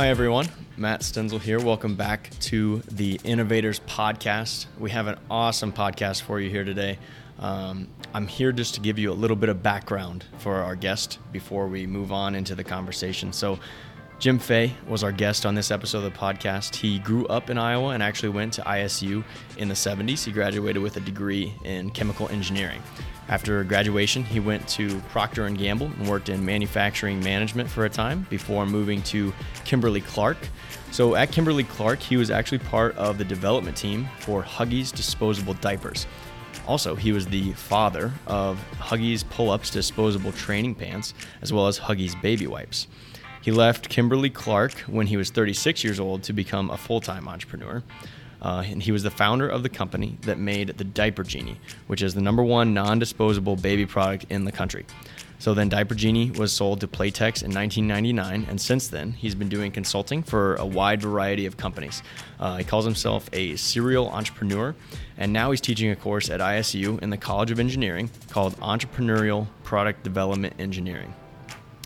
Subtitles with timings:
[0.00, 0.48] Hi, everyone.
[0.78, 1.60] Matt Stenzel here.
[1.60, 4.64] Welcome back to the Innovators Podcast.
[4.78, 6.98] We have an awesome podcast for you here today.
[7.38, 11.18] Um, I'm here just to give you a little bit of background for our guest
[11.32, 13.30] before we move on into the conversation.
[13.34, 13.58] So,
[14.20, 16.74] Jim Fay was our guest on this episode of the podcast.
[16.76, 19.24] He grew up in Iowa and actually went to ISU
[19.56, 20.24] in the 70s.
[20.24, 22.82] He graduated with a degree in chemical engineering.
[23.28, 27.88] After graduation, he went to Procter & Gamble and worked in manufacturing management for a
[27.88, 29.32] time before moving to
[29.64, 30.36] Kimberly Clark.
[30.90, 35.54] So at Kimberly Clark, he was actually part of the development team for Huggies disposable
[35.54, 36.06] diapers.
[36.68, 42.20] Also, he was the father of Huggies Pull-Ups disposable training pants, as well as Huggies
[42.20, 42.86] baby wipes.
[43.42, 47.28] He left Kimberly Clark when he was 36 years old to become a full time
[47.28, 47.82] entrepreneur.
[48.42, 51.58] Uh, and he was the founder of the company that made the Diaper Genie,
[51.88, 54.86] which is the number one non disposable baby product in the country.
[55.38, 59.48] So then Diaper Genie was sold to Playtex in 1999, and since then he's been
[59.48, 62.02] doing consulting for a wide variety of companies.
[62.38, 64.74] Uh, he calls himself a serial entrepreneur,
[65.16, 69.46] and now he's teaching a course at ISU in the College of Engineering called Entrepreneurial
[69.64, 71.14] Product Development Engineering.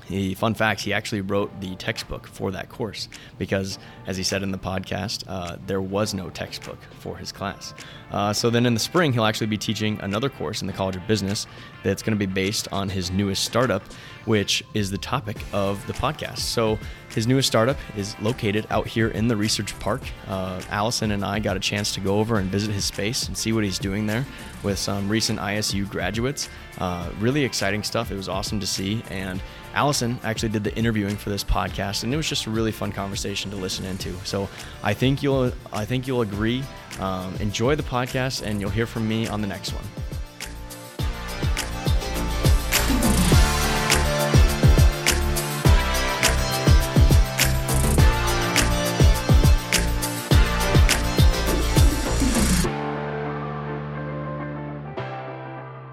[0.06, 4.42] He, fun fact, he actually wrote the textbook for that course because, as he said
[4.42, 7.74] in the podcast, uh, there was no textbook for his class.
[8.11, 10.96] Uh, so then in the spring, he'll actually be teaching another course in the College
[10.96, 11.46] of Business
[11.83, 13.83] that's going to be based on his newest startup,
[14.24, 16.39] which is the topic of the podcast.
[16.39, 16.78] So
[17.14, 20.02] his newest startup is located out here in the research park.
[20.28, 23.36] Uh, Alison and I got a chance to go over and visit his space and
[23.36, 24.24] see what he's doing there
[24.62, 26.48] with some recent ISU graduates.
[26.78, 28.11] Uh, really exciting stuff.
[28.11, 29.02] It was awesome to see.
[29.11, 29.41] And
[29.75, 32.92] Alison actually did the interviewing for this podcast, and it was just a really fun
[32.92, 34.14] conversation to listen into.
[34.25, 34.48] So
[34.83, 36.62] I think you'll I think you'll agree.
[37.00, 39.84] Um, enjoy the podcast, and you'll hear from me on the next one.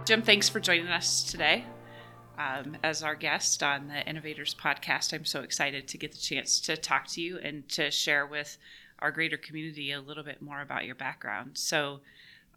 [0.05, 1.65] Jim, thanks for joining us today
[2.37, 5.13] um, as our guest on the Innovators podcast.
[5.13, 8.57] I'm so excited to get the chance to talk to you and to share with
[8.99, 11.51] our greater community a little bit more about your background.
[11.57, 12.01] So,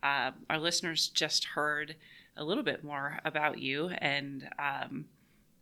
[0.02, 1.96] uh, our listeners just heard
[2.36, 5.06] a little bit more about you, and um,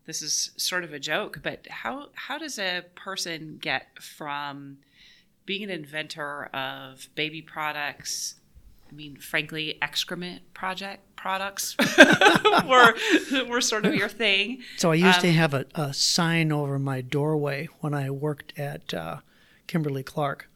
[0.06, 4.78] this is sort of a joke, but how how does a person get from
[5.47, 8.34] being an inventor of baby products?
[8.92, 11.76] I mean, frankly, excrement project products
[12.69, 12.94] were
[13.48, 14.62] were sort of your thing.
[14.76, 18.58] So I used um, to have a, a, sign over my doorway when I worked
[18.58, 19.20] at uh,
[19.66, 20.50] Kimberly Clark,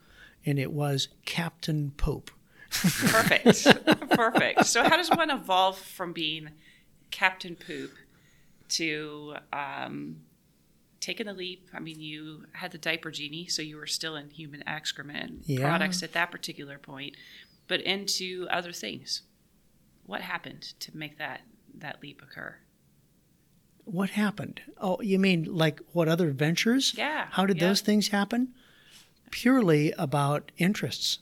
[0.44, 2.30] and it was Captain Poop.
[2.70, 3.66] perfect,
[4.10, 4.66] perfect.
[4.66, 6.50] So how does one evolve from being
[7.10, 7.92] Captain Poop
[8.70, 10.16] to um,
[11.00, 11.70] taking the leap?
[11.72, 15.60] I mean, you had the diaper genie, so you were still in human excrement yeah.
[15.60, 17.16] products at that particular point
[17.68, 19.22] but into other things.
[20.04, 21.42] What happened to make that
[21.74, 22.56] that leap occur?
[23.84, 24.60] What happened?
[24.80, 26.94] Oh, you mean like what other ventures?
[26.96, 27.28] Yeah.
[27.30, 27.68] How did yeah.
[27.68, 28.54] those things happen?
[29.30, 31.18] Purely about interests.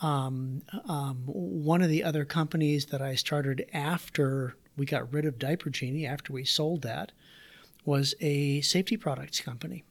[0.00, 5.38] Um, um, one of the other companies that I started after we got rid of
[5.38, 7.12] Diaper Genie, after we sold that,
[7.84, 9.84] was a safety products company.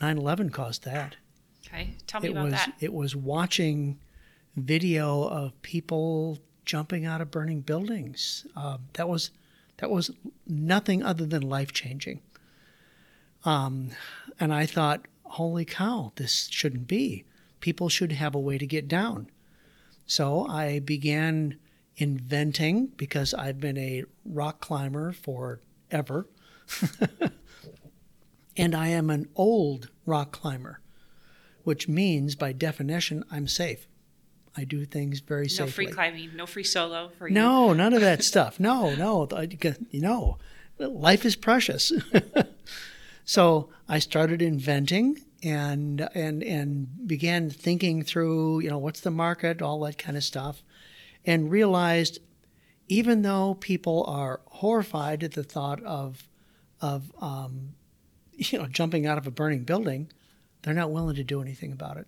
[0.00, 1.16] 9 11 caused that.
[1.72, 2.74] Okay, tell me it about was, that.
[2.80, 3.98] It was watching
[4.56, 8.46] video of people jumping out of burning buildings.
[8.56, 9.30] Uh, that was
[9.78, 10.10] that was
[10.46, 12.20] nothing other than life changing.
[13.44, 13.90] Um,
[14.38, 17.24] and I thought, holy cow, this shouldn't be.
[17.60, 19.30] People should have a way to get down.
[20.06, 21.56] So I began
[21.96, 26.26] inventing because I've been a rock climber forever.
[28.56, 30.80] and I am an old rock climber
[31.64, 33.86] which means by definition I'm safe.
[34.56, 35.64] I do things very no safely.
[35.64, 37.34] No free climbing, no free solo for you.
[37.34, 38.58] No, none of that stuff.
[38.58, 39.28] No, no,
[39.90, 40.38] you know,
[40.78, 41.92] life is precious.
[43.24, 49.62] so I started inventing and and and began thinking through, you know, what's the market,
[49.62, 50.62] all that kind of stuff,
[51.24, 52.18] and realized
[52.88, 56.28] even though people are horrified at the thought of
[56.80, 57.74] of um,
[58.32, 60.10] you know jumping out of a burning building,
[60.62, 62.06] they're not willing to do anything about it.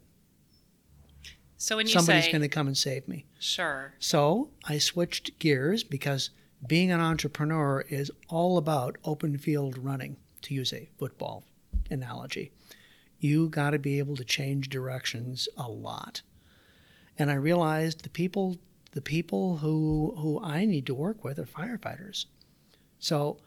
[1.56, 3.24] So when you somebody's going to come and save me.
[3.38, 3.94] Sure.
[4.00, 6.30] So I switched gears because
[6.66, 11.44] being an entrepreneur is all about open field running, to use a football
[11.90, 12.50] analogy.
[13.20, 16.22] You got to be able to change directions a lot.
[17.16, 18.56] And I realized the people
[18.90, 22.26] the people who who I need to work with are firefighters.
[22.98, 23.38] So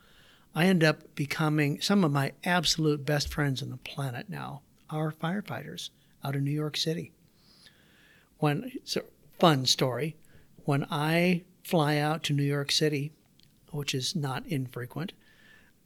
[0.55, 4.61] I end up becoming some of my absolute best friends on the planet now
[4.95, 5.89] are firefighters
[6.23, 7.11] out of New York City.
[8.37, 9.03] When it's a
[9.39, 10.15] fun story,
[10.65, 13.11] when I fly out to New York City,
[13.71, 15.13] which is not infrequent,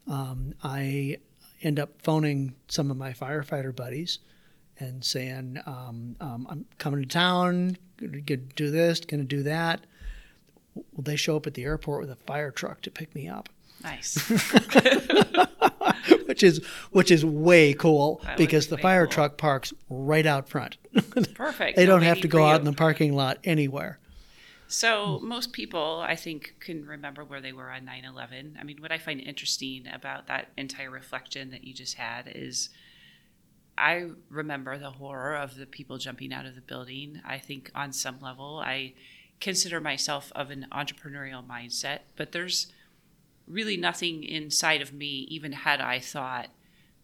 [0.07, 1.17] um, I
[1.61, 4.19] end up phoning some of my firefighter buddies
[4.79, 9.44] and saying, um, um, I'm coming to town, going to do this, going to do
[9.44, 9.81] that.
[10.73, 13.50] Well, they show up at the airport with a fire truck to pick me up.
[13.83, 14.17] Nice.
[16.25, 19.13] which is which is way cool That because the fire cool.
[19.13, 20.77] truck parks right out front.
[21.35, 21.77] Perfect.
[21.77, 24.00] they don't have to go out in the parking lot anywhere.
[24.71, 28.57] So, most people, I think, can remember where they were on 9 11.
[28.59, 32.69] I mean, what I find interesting about that entire reflection that you just had is
[33.79, 37.19] I remember the horror of the people jumping out of the building.
[37.25, 38.94] I think, on some level, I
[39.39, 42.67] consider myself of an entrepreneurial mindset, but there's
[43.50, 46.50] really nothing inside of me, even had I thought,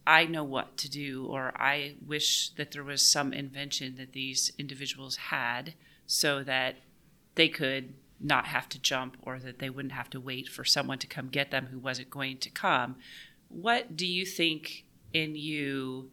[0.08, 4.52] I know what to do, or I wish that there was some invention that these
[4.60, 5.74] individuals had
[6.06, 6.76] so that
[7.34, 11.00] they could not have to jump or that they wouldn't have to wait for someone
[11.00, 12.96] to come get them who wasn't going to come.
[13.50, 16.12] What do you think in you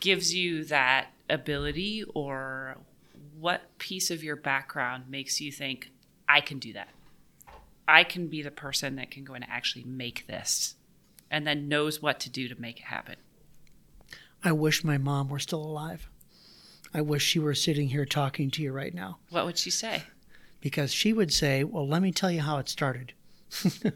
[0.00, 2.76] gives you that ability, or
[3.38, 5.90] what piece of your background makes you think,
[6.28, 6.88] I can do that?
[7.88, 10.74] I can be the person that can go and actually make this
[11.30, 13.16] and then knows what to do to make it happen.
[14.44, 16.08] I wish my mom were still alive.
[16.94, 20.04] I wish she were sitting here talking to you right now What would she say?
[20.60, 23.12] because she would say, Well, let me tell you how it started.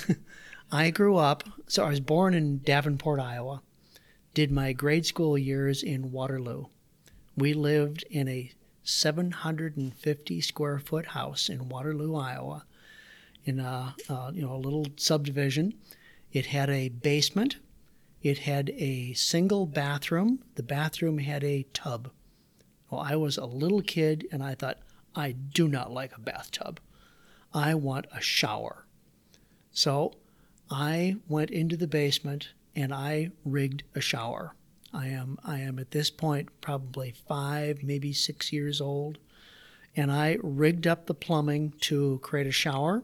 [0.72, 3.62] I grew up, so I was born in Davenport, Iowa,
[4.34, 6.64] did my grade school years in Waterloo.
[7.36, 8.50] We lived in a
[8.82, 12.64] 750 square foot house in Waterloo, Iowa,
[13.46, 15.72] in a, uh, you know, a little subdivision.
[16.32, 17.56] It had a basement.
[18.20, 20.42] It had a single bathroom.
[20.56, 22.10] The bathroom had a tub.
[22.90, 24.78] Well, I was a little kid and I thought,
[25.14, 26.78] I do not like a bathtub.
[27.54, 28.84] I want a shower.
[29.70, 30.12] So
[30.70, 34.54] I went into the basement and I rigged a shower.
[34.92, 39.18] I am I am at this point probably 5 maybe 6 years old
[39.94, 43.02] and I rigged up the plumbing to create a shower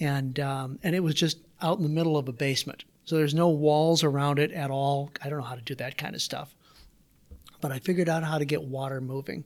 [0.00, 2.84] and um, and it was just out in the middle of a basement.
[3.04, 5.10] So there's no walls around it at all.
[5.22, 6.54] I don't know how to do that kind of stuff.
[7.60, 9.44] But I figured out how to get water moving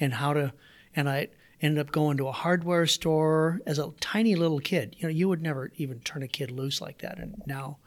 [0.00, 0.52] and how to
[0.94, 1.28] and I
[1.60, 4.96] ended up going to a hardware store as a tiny little kid.
[4.98, 7.78] You know, you would never even turn a kid loose like that and now.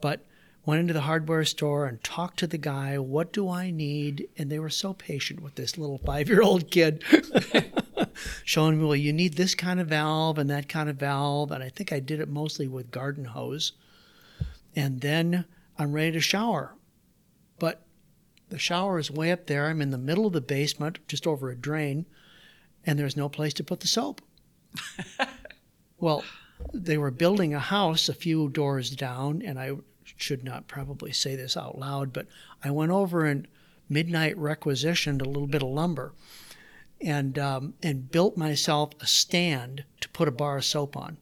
[0.00, 0.24] But
[0.66, 4.28] went into the hardware store and talked to the guy, what do I need?
[4.36, 7.02] And they were so patient with this little 5-year-old kid.
[8.44, 11.50] Showing me, well, you need this kind of valve and that kind of valve.
[11.50, 13.72] And I think I did it mostly with garden hose.
[14.74, 15.44] And then
[15.78, 16.74] I'm ready to shower.
[17.58, 17.82] But
[18.48, 19.66] the shower is way up there.
[19.66, 22.06] I'm in the middle of the basement, just over a drain,
[22.84, 24.22] and there's no place to put the soap.
[25.98, 26.24] well,
[26.72, 29.72] they were building a house a few doors down, and I
[30.04, 32.26] should not probably say this out loud, but
[32.62, 33.46] I went over and
[33.88, 36.12] midnight requisitioned a little bit of lumber
[37.00, 41.16] and um, and built myself a stand to put a bar of soap on.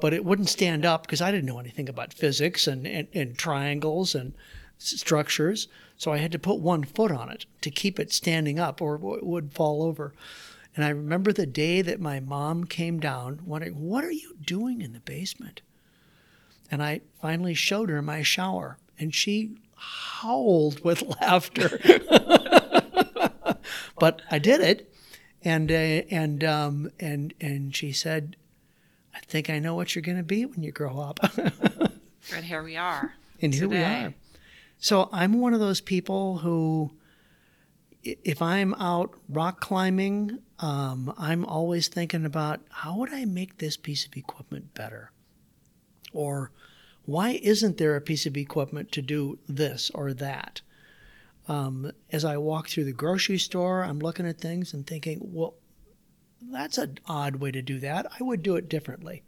[0.00, 3.38] But it wouldn't stand up because I didn't know anything about physics and, and, and
[3.38, 4.34] triangles and
[4.78, 5.68] structures.
[5.96, 8.96] So I had to put one foot on it to keep it standing up or
[8.96, 10.12] it would fall over.
[10.74, 14.80] And I remember the day that my mom came down wondering, What are you doing
[14.80, 15.60] in the basement?
[16.70, 21.78] And I finally showed her my shower, and she howled with laughter.
[23.98, 24.91] but I did it,
[25.44, 28.36] and uh, and um, and and she said,
[29.14, 31.20] "I think I know what you're going to be when you grow up."
[32.34, 33.14] And here we are.
[33.40, 34.14] and here we are.
[34.78, 36.92] So I'm one of those people who,
[38.02, 43.76] if I'm out rock climbing, um, I'm always thinking about how would I make this
[43.76, 45.10] piece of equipment better,
[46.12, 46.52] or
[47.04, 50.60] why isn't there a piece of equipment to do this or that?
[51.48, 55.54] Um, as I walk through the grocery store, I'm looking at things and thinking, well,
[56.40, 58.06] that's an odd way to do that.
[58.18, 59.22] I would do it differently.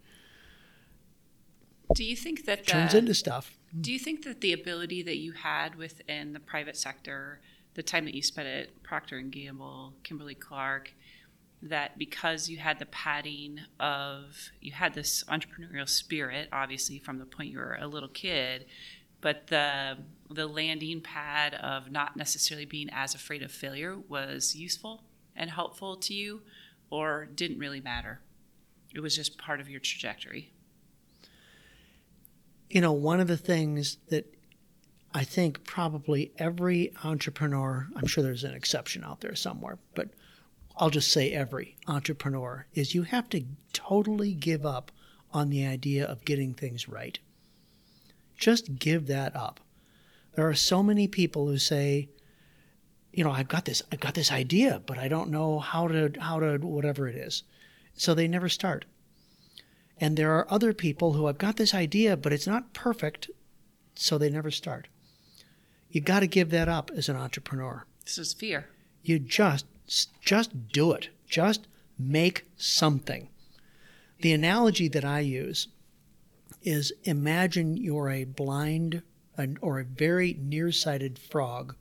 [1.94, 3.56] Do you think that Turns the, into stuff.
[3.78, 7.40] Do you think that the ability that you had within the private sector,
[7.74, 10.92] the time that you spent at Procter and Gamble, Kimberly Clark,
[11.62, 17.24] that because you had the padding of you had this entrepreneurial spirit, obviously from the
[17.24, 18.66] point you were a little kid,
[19.20, 19.96] but the
[20.34, 25.96] the landing pad of not necessarily being as afraid of failure was useful and helpful
[25.96, 26.42] to you,
[26.90, 28.20] or didn't really matter.
[28.94, 30.52] It was just part of your trajectory.
[32.74, 34.26] you know, one of the things that
[35.14, 40.08] I think probably every entrepreneur, I'm sure there's an exception out there somewhere, but
[40.76, 44.90] I'll just say every entrepreneur, is you have to totally give up
[45.32, 47.16] on the idea of getting things right.
[48.36, 49.60] Just give that up.
[50.34, 52.08] There are so many people who say,
[53.12, 56.12] you know, I've got this, I've got this idea, but I don't know how to,
[56.18, 57.44] how to, whatever it is.
[57.94, 58.84] So they never start.
[59.98, 63.30] And there are other people who have got this idea, but it's not perfect,
[63.94, 64.88] so they never start.
[65.88, 67.84] You got to give that up as an entrepreneur.
[68.04, 68.68] This is fear.
[69.02, 69.66] You just
[70.20, 71.10] just do it.
[71.28, 71.66] Just
[71.98, 73.28] make something.
[74.20, 75.68] The analogy that I use
[76.62, 79.02] is imagine you're a blind
[79.60, 81.74] or a very nearsighted frog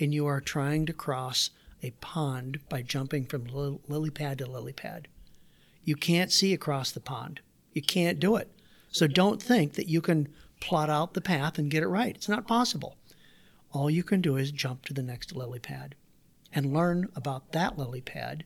[0.00, 1.50] and you are trying to cross
[1.82, 3.46] a pond by jumping from
[3.88, 5.08] lily pad to lily pad.
[5.84, 7.40] You can't see across the pond.
[7.72, 8.50] You can't do it.
[8.90, 10.28] So don't think that you can
[10.60, 12.14] plot out the path and get it right.
[12.14, 12.96] It's not possible.
[13.72, 15.94] All you can do is jump to the next lily pad
[16.52, 18.44] and learn about that lily pad,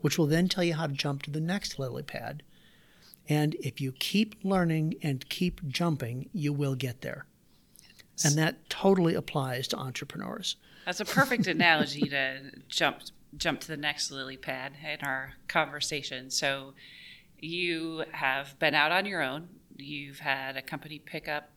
[0.00, 2.42] which will then tell you how to jump to the next lily pad.
[3.28, 7.26] And if you keep learning and keep jumping, you will get there.
[8.24, 10.56] And that totally applies to entrepreneurs.
[10.84, 12.98] That's a perfect analogy to jump
[13.36, 16.30] jump to the next lily pad in our conversation.
[16.30, 16.74] So
[17.40, 19.48] you have been out on your own.
[19.76, 21.50] You've had a company pick up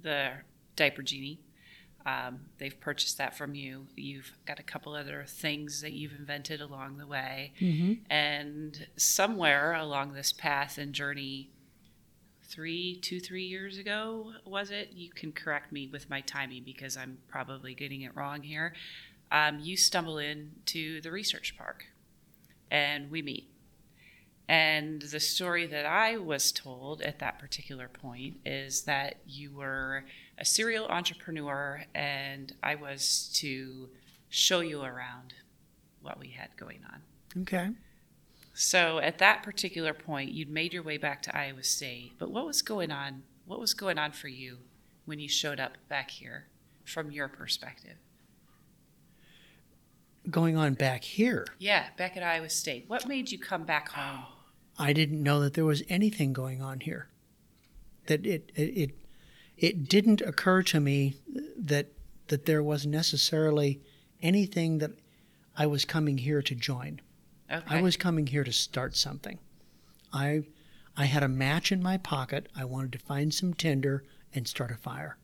[0.00, 0.30] the
[0.76, 1.40] diaper genie
[2.06, 3.86] um, they've purchased that from you.
[3.94, 7.52] You've got a couple other things that you've invented along the way.
[7.60, 8.04] Mm-hmm.
[8.10, 11.50] And somewhere along this path and journey,
[12.50, 14.90] three, two, three years ago, was it?
[14.92, 18.74] You can correct me with my timing because I'm probably getting it wrong here.
[19.30, 21.86] Um, you stumble into the research park
[22.70, 23.50] and we meet.
[24.48, 30.04] And the story that I was told at that particular point is that you were
[30.38, 33.90] a serial entrepreneur, and I was to
[34.28, 35.34] show you around
[36.02, 37.42] what we had going on.
[37.42, 37.70] Okay.
[38.52, 42.46] So at that particular point, you'd made your way back to Iowa State, but what
[42.46, 43.22] was going on?
[43.46, 44.58] What was going on for you
[45.04, 46.46] when you showed up back here
[46.84, 47.96] from your perspective?
[50.28, 51.46] Going on back here?
[51.58, 52.84] Yeah, back at Iowa State.
[52.88, 54.24] What made you come back home?
[54.78, 57.08] I didn't know that there was anything going on here.
[58.06, 58.90] That it it it,
[59.56, 61.16] it didn't occur to me
[61.56, 61.92] that
[62.28, 63.80] that there was necessarily
[64.22, 64.92] anything that
[65.56, 67.00] I was coming here to join.
[67.50, 67.78] Okay.
[67.78, 69.38] I was coming here to start something.
[70.12, 70.44] I
[70.96, 72.48] I had a match in my pocket.
[72.56, 74.04] I wanted to find some tinder
[74.34, 75.16] and start a fire.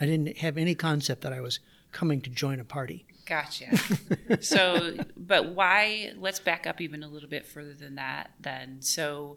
[0.00, 1.60] I didn't have any concept that I was
[1.92, 3.04] coming to join a party.
[3.26, 3.76] Gotcha.
[4.40, 6.12] so, but why?
[6.16, 8.32] Let's back up even a little bit further than that.
[8.40, 9.36] Then, so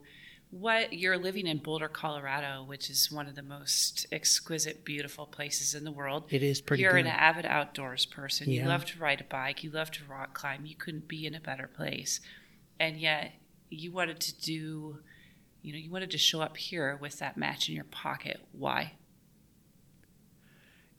[0.52, 5.75] what you're living in Boulder, Colorado, which is one of the most exquisite, beautiful places
[5.75, 6.25] in the world.
[6.30, 6.84] It is pretty.
[6.84, 7.06] You're good.
[7.06, 8.50] an avid outdoors person.
[8.50, 8.64] Yeah.
[8.64, 9.64] You love to ride a bike.
[9.64, 10.66] You love to rock climb.
[10.66, 12.22] You couldn't be in a better place,
[12.80, 13.34] and yet
[13.70, 15.00] you wanted to do.
[15.62, 18.40] You know, you wanted to show up here with that match in your pocket.
[18.52, 18.94] Why?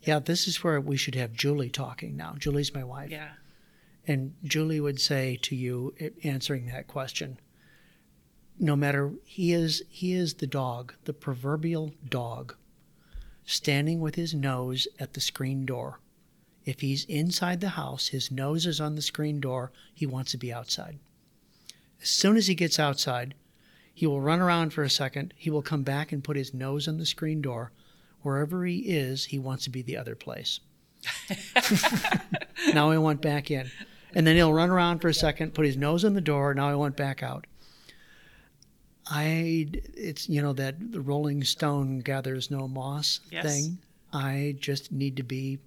[0.03, 2.35] Yeah, this is where we should have Julie talking now.
[2.39, 3.11] Julie's my wife.
[3.11, 3.31] Yeah.
[4.07, 7.41] And Julie would say to you, answering that question,
[8.59, 12.55] no matter he is he is the dog, the proverbial dog,
[13.45, 16.01] standing with his nose at the screen door.
[16.65, 20.39] If he's inside the house, his nose is on the screen door, he wants to
[20.39, 20.99] be outside.
[22.03, 23.35] As soon as he gets outside,
[23.95, 26.89] he will run around for a second, he will come back and put his nose
[26.89, 27.73] on the screen door,
[28.23, 30.61] wherever he is, he wants to be the other place.
[32.75, 33.71] now I want back in.
[34.15, 36.53] And then he'll run around for a second, put his nose on the door.
[36.55, 37.47] Now I want back out.
[39.09, 43.45] I, it's, you know, that the Rolling Stone gathers no moss yes.
[43.45, 43.79] thing.
[44.13, 45.59] I just need to be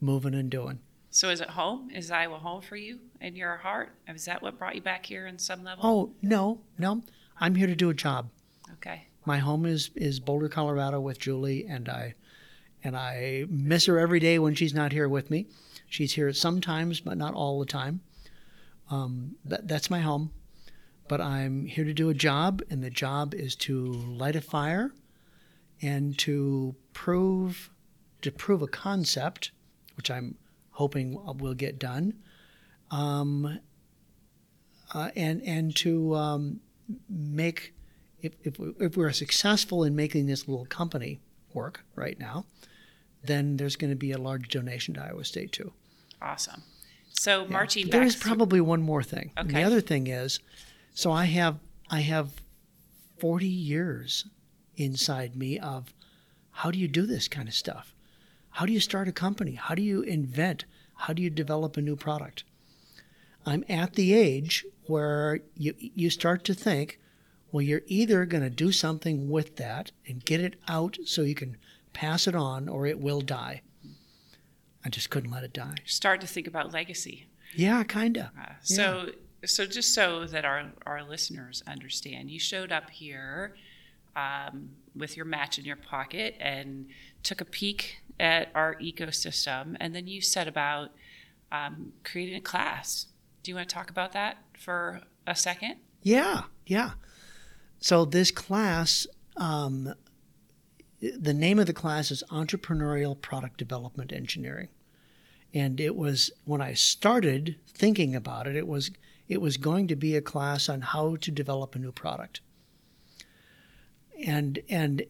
[0.00, 0.80] moving and doing.
[1.10, 1.90] So is it home?
[1.94, 3.90] Is Iowa home for you in your heart?
[4.08, 5.84] Is that what brought you back here in some level?
[5.84, 7.02] Oh, no, no.
[7.40, 8.30] I'm here to do a job.
[8.74, 12.14] Okay my home is is Boulder, Colorado, with Julie, and I
[12.82, 15.46] and I miss her every day when she's not here with me.
[15.86, 18.00] She's here sometimes, but not all the time.
[18.90, 20.32] Um, that, that's my home.
[21.08, 24.92] But I'm here to do a job, and the job is to light a fire
[25.80, 27.70] and to prove
[28.20, 29.52] to prove a concept,
[29.96, 30.36] which I'm
[30.72, 32.14] hoping will get done,
[32.90, 33.58] um,
[34.92, 36.60] uh, and and to um,
[37.08, 37.74] make
[38.20, 41.20] if, if, if we're successful in making this little company
[41.54, 42.44] work right now,
[43.22, 45.72] then there's going to be a large donation to Iowa State too.
[46.20, 46.62] Awesome.
[47.10, 47.50] So yeah.
[47.50, 49.32] marching There is probably one more thing.
[49.38, 49.48] Okay.
[49.48, 50.40] And the other thing is,
[50.94, 51.58] so I have
[51.90, 52.42] I have
[53.18, 54.26] 40 years
[54.76, 55.92] inside me of
[56.50, 57.94] how do you do this kind of stuff?
[58.50, 59.54] How do you start a company?
[59.54, 60.64] How do you invent?
[60.94, 62.44] How do you develop a new product?
[63.46, 66.98] I'm at the age where you, you start to think,
[67.50, 71.34] well, you're either going to do something with that and get it out so you
[71.34, 71.56] can
[71.92, 73.62] pass it on, or it will die.
[74.84, 75.76] I just couldn't let it die.
[75.84, 77.26] Start to think about legacy.
[77.54, 78.32] Yeah, kinda.
[78.38, 79.10] Uh, so,
[79.44, 83.54] so just so that our our listeners understand, you showed up here
[84.16, 86.86] um, with your match in your pocket and
[87.22, 90.90] took a peek at our ecosystem, and then you set about
[91.52, 93.06] um, creating a class.
[93.42, 95.76] Do you want to talk about that for a second?
[96.02, 96.92] Yeah, yeah.
[97.80, 99.94] So this class, um,
[101.00, 104.68] the name of the class is Entrepreneurial Product Development Engineering,
[105.54, 108.90] and it was when I started thinking about it, it was
[109.28, 112.40] it was going to be a class on how to develop a new product.
[114.24, 115.04] And and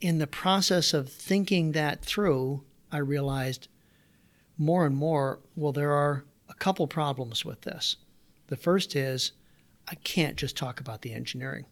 [0.00, 3.68] in the process of thinking that through, I realized
[4.58, 7.96] more and more, well, there are a couple problems with this.
[8.46, 9.32] The first is
[9.88, 11.66] I can't just talk about the engineering.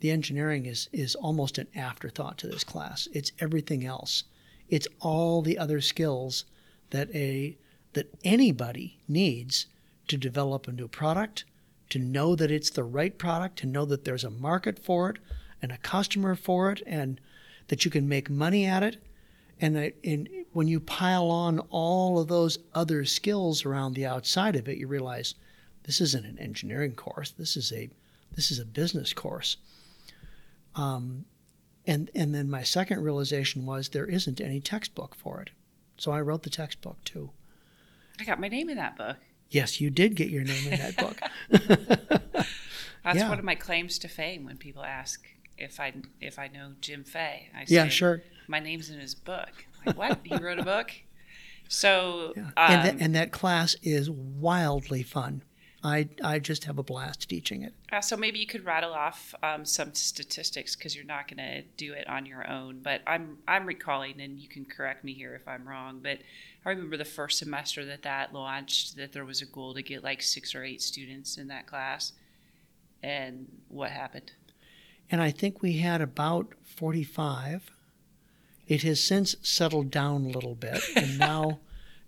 [0.00, 3.08] The engineering is, is almost an afterthought to this class.
[3.12, 4.24] It's everything else.
[4.68, 6.44] It's all the other skills
[6.90, 7.56] that a
[7.92, 9.66] that anybody needs
[10.08, 11.44] to develop a new product,
[11.90, 15.18] to know that it's the right product, to know that there's a market for it
[15.60, 17.20] and a customer for it, and
[17.68, 19.02] that you can make money at it.
[19.60, 24.68] And, and when you pile on all of those other skills around the outside of
[24.68, 25.34] it, you realize
[25.84, 27.30] this isn't an engineering course.
[27.30, 27.90] This is a
[28.34, 29.56] this is a business course.
[30.74, 31.26] Um,
[31.86, 35.50] and and then my second realization was there isn't any textbook for it.
[35.98, 37.30] So I wrote the textbook too.
[38.18, 39.16] I got my name in that book.
[39.54, 41.20] Yes, you did get your name in that book.
[43.04, 43.28] That's Yeah.
[43.28, 45.26] one of my claims to fame when people ask
[45.58, 47.48] if I if I know Jim Fay.
[47.56, 48.22] I say, yeah, sure.
[48.48, 49.66] My name's in his book.
[49.84, 50.20] Like, what?
[50.24, 50.90] he wrote a book?
[51.68, 52.42] So, Yeah.
[52.42, 55.42] um, and, that, and that class is wildly fun.
[55.84, 57.74] I I just have a blast teaching it.
[57.92, 61.62] uh, so maybe you could rattle off um, some statistics because you're not going to
[61.76, 62.80] do it on your own.
[62.82, 66.00] But I'm I'm recalling, and you can correct me here if I'm wrong.
[66.02, 66.18] But
[66.64, 70.04] I remember the first semester that that launched, that there was a goal to get
[70.04, 72.12] like six or eight students in that class.
[73.02, 74.32] And what happened?
[75.12, 77.70] and I think we had about 45.
[78.66, 81.60] It has since settled down a little bit, and now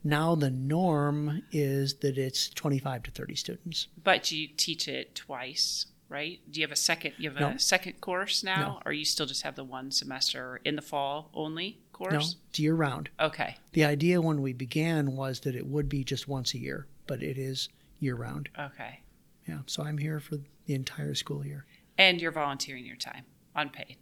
[0.04, 3.88] now the norm is that it's 25 to 30 students.
[4.02, 6.40] But you teach it twice, right?
[6.50, 7.14] Do you have a second?
[7.18, 7.48] You have No.
[7.48, 8.82] a second course now, No.
[8.84, 12.36] or you still just have the one semester in the fall only No, course?
[12.50, 13.08] it's year round.
[13.18, 16.86] Okay, The idea when we began was that it would be just once a year,
[17.06, 18.50] but it is year round.
[18.58, 19.00] okay.
[19.48, 20.36] Yeah, so I'm here for
[20.66, 21.66] the entire school year.
[21.98, 23.96] And you're volunteering your time, unpaid.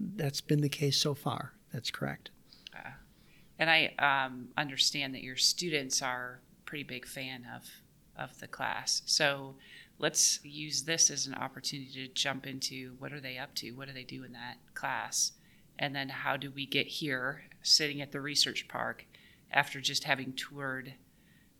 [0.00, 1.52] That's been the case so far.
[1.72, 2.30] That's correct.
[3.58, 7.68] And I um, understand that your students are pretty big fan of
[8.16, 9.00] of the class.
[9.06, 9.54] So
[9.98, 13.70] let's use this as an opportunity to jump into what are they up to?
[13.72, 15.32] What do they do in that class?
[15.78, 19.06] And then how do we get here, sitting at the research park,
[19.50, 20.92] after just having toured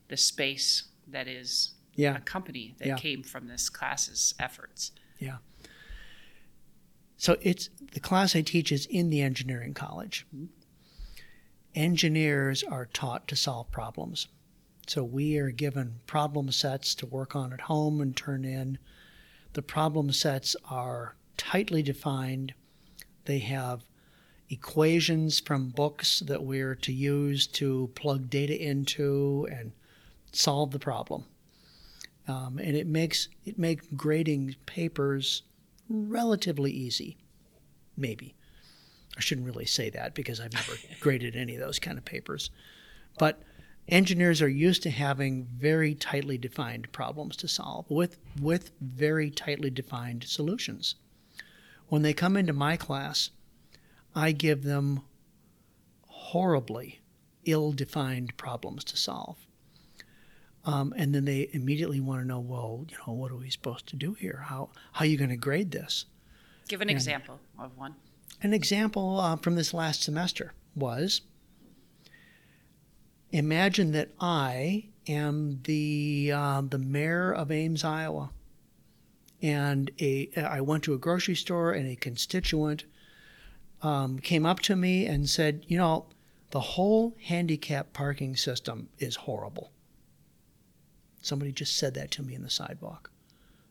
[0.08, 2.16] the space that is Yeah.
[2.16, 2.96] a company that Yeah.
[2.96, 4.92] came from this class's efforts?
[5.18, 5.38] Yeah.
[7.16, 10.26] So it's the class I teach is in the engineering college.
[11.74, 14.28] Engineers are taught to solve problems.
[14.86, 18.78] So we are given problem sets to work on at home and turn in.
[19.54, 22.52] The problem sets are tightly defined.
[23.24, 23.84] They have
[24.50, 29.72] equations from books that we're to use to plug data into and
[30.32, 31.24] solve the problem.
[32.28, 35.42] Um, and it makes it makes grading papers
[35.88, 37.16] relatively easy.
[37.96, 38.34] Maybe.
[39.16, 42.50] I shouldn't really say that because I've never graded any of those kind of papers.
[43.18, 43.42] But
[43.88, 49.70] engineers are used to having very tightly defined problems to solve with, with very tightly
[49.70, 50.94] defined solutions.
[51.88, 53.30] When they come into my class,
[54.14, 55.02] I give them
[56.06, 57.00] horribly
[57.44, 59.36] ill defined problems to solve.
[60.64, 63.88] Um, and then they immediately want to know, well, you know, what are we supposed
[63.88, 64.44] to do here?
[64.46, 66.06] How, how are you going to grade this?
[66.68, 67.96] Give an example of one.
[68.42, 71.20] An example uh, from this last semester was
[73.30, 78.30] imagine that I am the uh, the mayor of Ames, Iowa,
[79.40, 82.84] and a I went to a grocery store and a constituent
[83.80, 86.06] um, came up to me and said, you know,
[86.50, 89.70] the whole handicap parking system is horrible.
[91.20, 93.10] Somebody just said that to me in the sidewalk.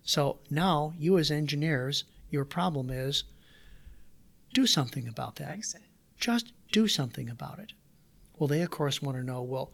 [0.03, 3.25] So now you as engineers, your problem is
[4.53, 5.59] do something about that.
[6.19, 7.73] Just do something about it.
[8.37, 9.41] Well, they of course want to know.
[9.41, 9.71] Well,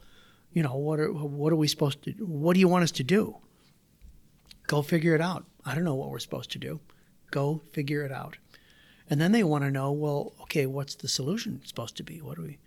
[0.52, 2.12] you know what are what are we supposed to?
[2.12, 3.36] What do you want us to do?
[4.66, 5.44] Go figure it out.
[5.64, 6.80] I don't know what we're supposed to do.
[7.30, 8.38] Go figure it out.
[9.10, 9.92] And then they want to know.
[9.92, 12.20] Well, okay, what's the solution supposed to be?
[12.20, 12.58] What do we?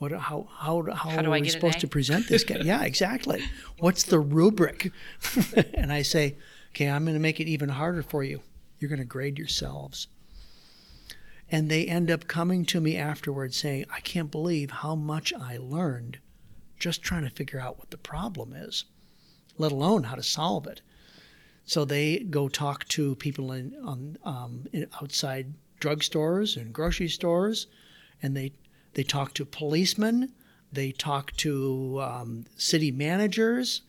[0.00, 2.60] What, how, how, how, How are we supposed to present this guy?
[2.62, 3.42] yeah, exactly.
[3.80, 4.92] What's the rubric?
[5.74, 6.38] and I say,
[6.70, 8.40] okay, I'm going to make it even harder for you.
[8.78, 10.08] You're going to grade yourselves.
[11.50, 15.58] And they end up coming to me afterwards saying, I can't believe how much I
[15.58, 16.18] learned
[16.78, 18.84] just trying to figure out what the problem is,
[19.58, 20.80] let alone how to solve it.
[21.64, 27.66] So they go talk to people in, on, um, in outside drugstores and grocery stores,
[28.22, 28.52] and they
[28.94, 30.32] they talk to policemen,
[30.72, 33.82] they talk to um, city managers,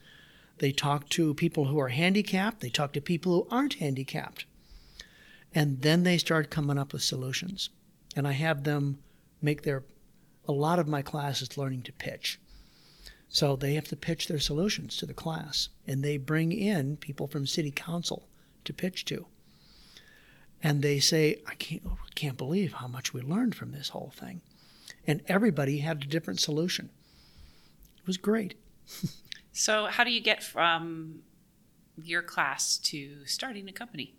[0.60, 4.46] they talk to people who are handicapped, they talk to people who aren't handicapped,
[5.54, 7.70] and then they start coming up with solutions.
[8.16, 9.00] And I have them
[9.42, 9.84] make their
[10.48, 12.40] a lot of my class is learning to pitch.
[13.30, 17.28] So they have to pitch their solutions to the class, and they bring in people
[17.28, 18.28] from city council
[18.66, 19.28] to pitch to.
[20.62, 24.12] And they say, I can't, oh, can't believe how much we learned from this whole
[24.16, 24.42] thing.
[25.08, 26.90] And everybody had a different solution.
[27.98, 28.56] It was great.
[29.54, 31.24] So, how do you get from
[32.02, 34.16] your class to starting a company?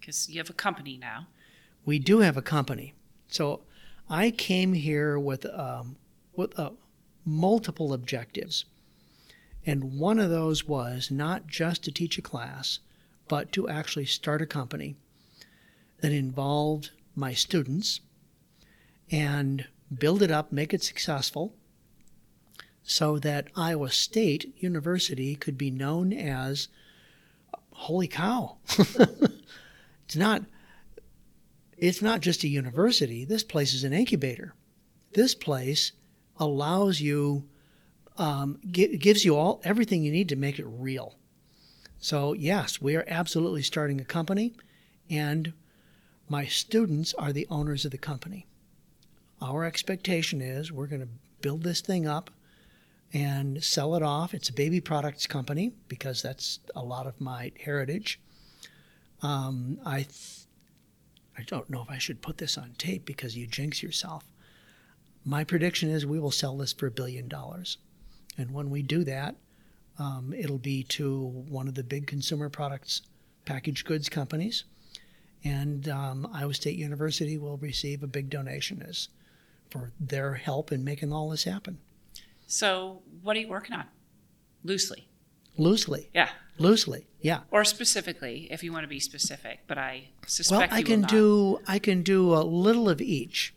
[0.00, 1.28] Because you have a company now.
[1.84, 2.94] We do have a company.
[3.28, 3.60] So
[4.08, 5.96] I came here with, um,
[6.34, 6.70] with uh,
[7.24, 8.64] multiple objectives.
[9.64, 12.80] And one of those was not just to teach a class,
[13.28, 14.96] but to actually start a company
[16.00, 18.00] that involved my students
[19.10, 21.54] and build it up, make it successful,
[22.82, 26.68] so that Iowa State University could be known as
[27.72, 28.56] holy cow.
[30.10, 30.42] it's not
[31.78, 33.24] it's not just a university.
[33.24, 34.54] This place is an incubator.
[35.12, 35.92] This place
[36.36, 37.48] allows you
[38.18, 41.14] um, gi- gives you all everything you need to make it real.
[42.00, 44.52] So yes, we are absolutely starting a company,
[45.08, 45.52] and
[46.28, 48.48] my students are the owners of the company.
[49.40, 51.08] Our expectation is we're going to
[51.40, 52.32] build this thing up
[53.12, 54.34] and sell it off.
[54.34, 58.18] It's a baby products company because that's a lot of my heritage.
[59.22, 60.46] Um, I, th-
[61.36, 64.24] I don't know if I should put this on tape because you jinx yourself.
[65.24, 67.78] My prediction is we will sell this for a billion dollars,
[68.38, 69.36] and when we do that,
[69.98, 73.02] um, it'll be to one of the big consumer products
[73.44, 74.64] packaged goods companies,
[75.44, 79.08] and um, Iowa State University will receive a big donation as
[79.70, 81.78] for their help in making all this happen.
[82.46, 83.84] So, what are you working on?
[84.64, 85.06] Loosely.
[85.56, 86.30] Loosely, Yeah.
[86.60, 87.40] Loosely, yeah.
[87.50, 89.60] Or specifically, if you want to be specific.
[89.66, 93.54] But I Well, suspect I you can do I can do a little of each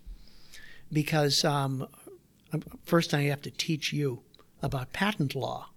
[0.92, 1.88] because um,
[2.84, 4.22] first I have to teach you
[4.62, 5.70] about patent law.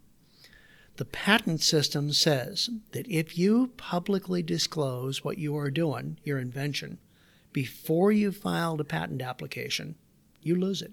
[0.96, 6.98] The patent system says that if you publicly disclose what you are doing, your invention,
[7.52, 9.96] before you filed a patent application,
[10.40, 10.92] you lose it.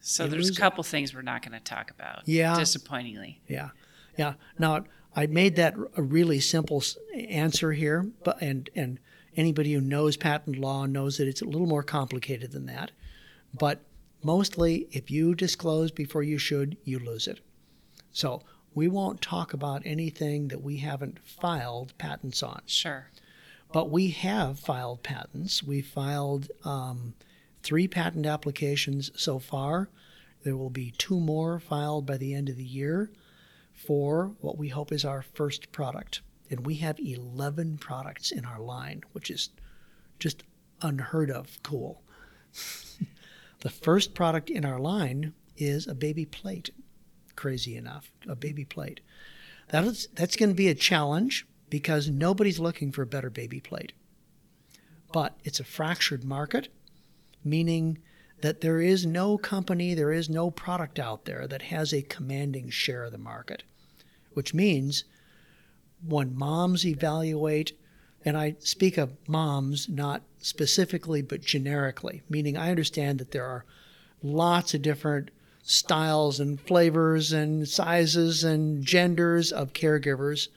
[0.00, 0.58] So, you there's a it.
[0.58, 2.22] couple things we're not going to talk about.
[2.26, 2.54] Yeah.
[2.58, 3.40] Disappointingly.
[3.48, 3.70] Yeah,
[4.16, 4.34] yeah.
[4.58, 6.82] Now I made that a really simple
[7.14, 8.98] answer here, but and and
[9.36, 12.92] anybody who knows patent law knows that it's a little more complicated than that.
[13.52, 13.82] But
[14.22, 17.40] mostly, if you disclose before you should, you lose it.
[18.12, 18.42] So
[18.74, 22.62] we won't talk about anything that we haven't filed patents on.
[22.66, 23.08] Sure.
[23.72, 25.62] But we have filed patents.
[25.62, 27.14] We filed um,
[27.62, 29.88] three patent applications so far.
[30.42, 33.10] There will be two more filed by the end of the year
[33.86, 36.20] for what we hope is our first product.
[36.50, 39.50] And we have 11 products in our line, which is
[40.18, 40.42] just
[40.82, 42.02] unheard of cool.
[43.60, 46.70] the first product in our line is a baby plate.
[47.36, 49.00] Crazy enough, a baby plate.
[49.68, 53.60] That is, that's going to be a challenge because nobody's looking for a better baby
[53.60, 53.92] plate.
[55.12, 56.68] But it's a fractured market,
[57.44, 57.98] meaning
[58.42, 62.70] that there is no company, there is no product out there that has a commanding
[62.70, 63.62] share of the market,
[64.32, 65.04] which means
[66.06, 67.78] when moms evaluate,
[68.24, 73.64] and I speak of moms not specifically but generically, meaning I understand that there are
[74.22, 75.30] lots of different
[75.62, 80.48] styles and flavors and sizes and genders of caregivers,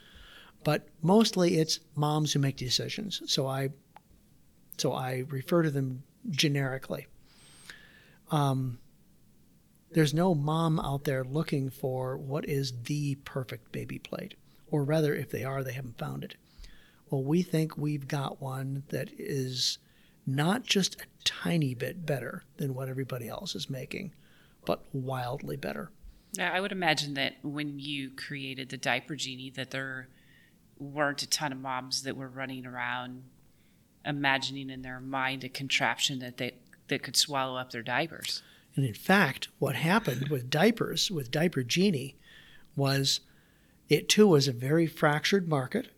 [0.63, 3.21] but mostly it's moms who make decisions.
[3.25, 3.69] So I
[4.77, 7.07] so I refer to them generically.
[8.31, 8.79] Um,
[9.93, 14.35] there's no mom out there looking for what is the perfect baby plate,
[14.69, 16.35] or rather, if they are, they haven't found it.
[17.09, 19.77] Well, we think we've got one that is
[20.25, 24.13] not just a tiny bit better than what everybody else is making,
[24.65, 25.91] but wildly better.
[26.39, 30.07] I would imagine that when you created the diaper genie, that there
[30.79, 33.23] weren't a ton of moms that were running around
[34.05, 36.53] imagining in their mind a contraption that they
[36.89, 38.43] that could swallow up their diapers.
[38.75, 42.15] And in fact, what happened with diapers, with Diaper Genie,
[42.75, 43.19] was
[43.89, 45.89] it too was a very fractured market,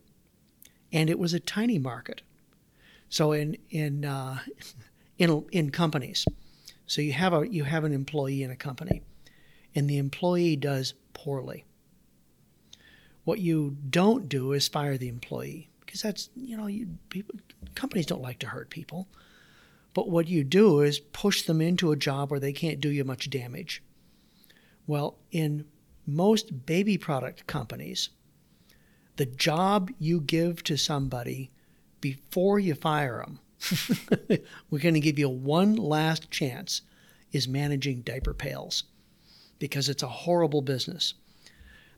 [0.91, 2.21] and it was a tiny market.
[3.09, 4.39] So in in uh,
[5.17, 6.25] in in companies,
[6.85, 9.01] so you have a you have an employee in a company,
[9.73, 11.63] and the employee does poorly.
[13.23, 17.35] What you don't do is fire the employee because that's you know you people
[17.73, 19.07] companies don't like to hurt people.
[19.95, 23.05] But what you do is push them into a job where they can't do you
[23.05, 23.81] much damage.
[24.85, 25.65] Well, in
[26.05, 28.09] most baby product companies,
[29.15, 31.49] the job you give to somebody
[32.01, 33.39] before you fire them,
[34.69, 36.81] we're going to give you one last chance,
[37.31, 38.83] is managing diaper pails
[39.59, 41.13] because it's a horrible business.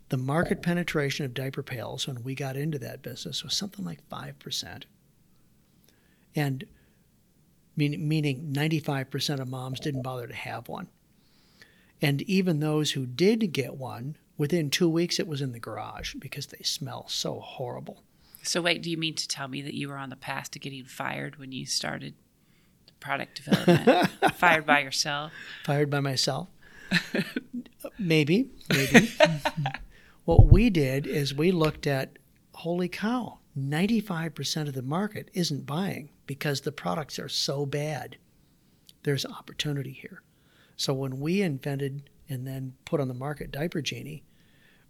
[0.09, 4.07] The market penetration of diaper pails when we got into that business was something like
[4.07, 4.83] 5%.
[6.35, 6.63] And
[7.77, 10.87] meaning 95% of moms didn't bother to have one.
[12.01, 16.15] And even those who did get one, within two weeks it was in the garage
[16.15, 18.03] because they smell so horrible.
[18.43, 20.59] So, wait, do you mean to tell me that you were on the path to
[20.59, 22.13] getting fired when you started
[22.99, 24.09] product development?
[24.35, 25.31] fired by yourself?
[25.65, 26.47] Fired by myself?
[27.99, 29.11] maybe, maybe.
[30.25, 32.17] what we did is we looked at
[32.53, 38.17] holy cow, 95% of the market isn't buying because the products are so bad.
[39.03, 40.21] There's opportunity here.
[40.75, 44.23] So when we invented and then put on the market Diaper Genie,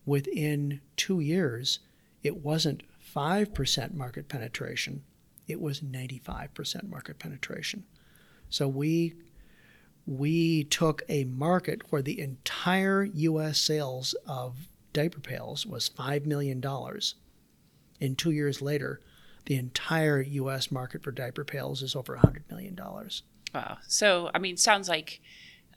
[0.06, 1.80] within two years,
[2.24, 2.84] it wasn't
[3.16, 5.04] 5% market penetration,
[5.48, 7.86] it was 95% market penetration.
[8.50, 9.14] So we
[10.06, 16.64] we took a market where the entire US sales of diaper pails was $5 million.
[18.00, 19.02] And two years later,
[19.46, 20.72] the entire U.S.
[20.72, 22.78] market for diaper pails is over $100 million.
[23.56, 23.78] Wow.
[23.88, 25.22] So, I mean, sounds like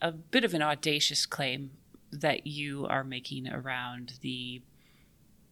[0.02, 1.70] a bit of an audacious claim
[2.12, 4.62] that you are making around the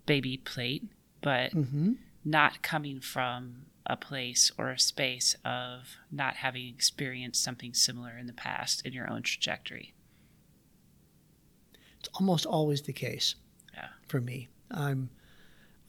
[0.07, 0.85] baby plate,
[1.21, 1.93] but mm-hmm.
[2.25, 8.27] not coming from a place or a space of not having experienced something similar in
[8.27, 9.95] the past in your own trajectory.
[12.01, 13.35] It's almost always the case
[13.75, 13.89] yeah.
[14.07, 14.49] for me.
[14.71, 15.11] I'm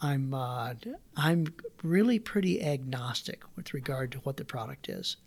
[0.02, 0.74] I'm uh,
[1.16, 5.18] I'm really pretty agnostic with regard to what the product is.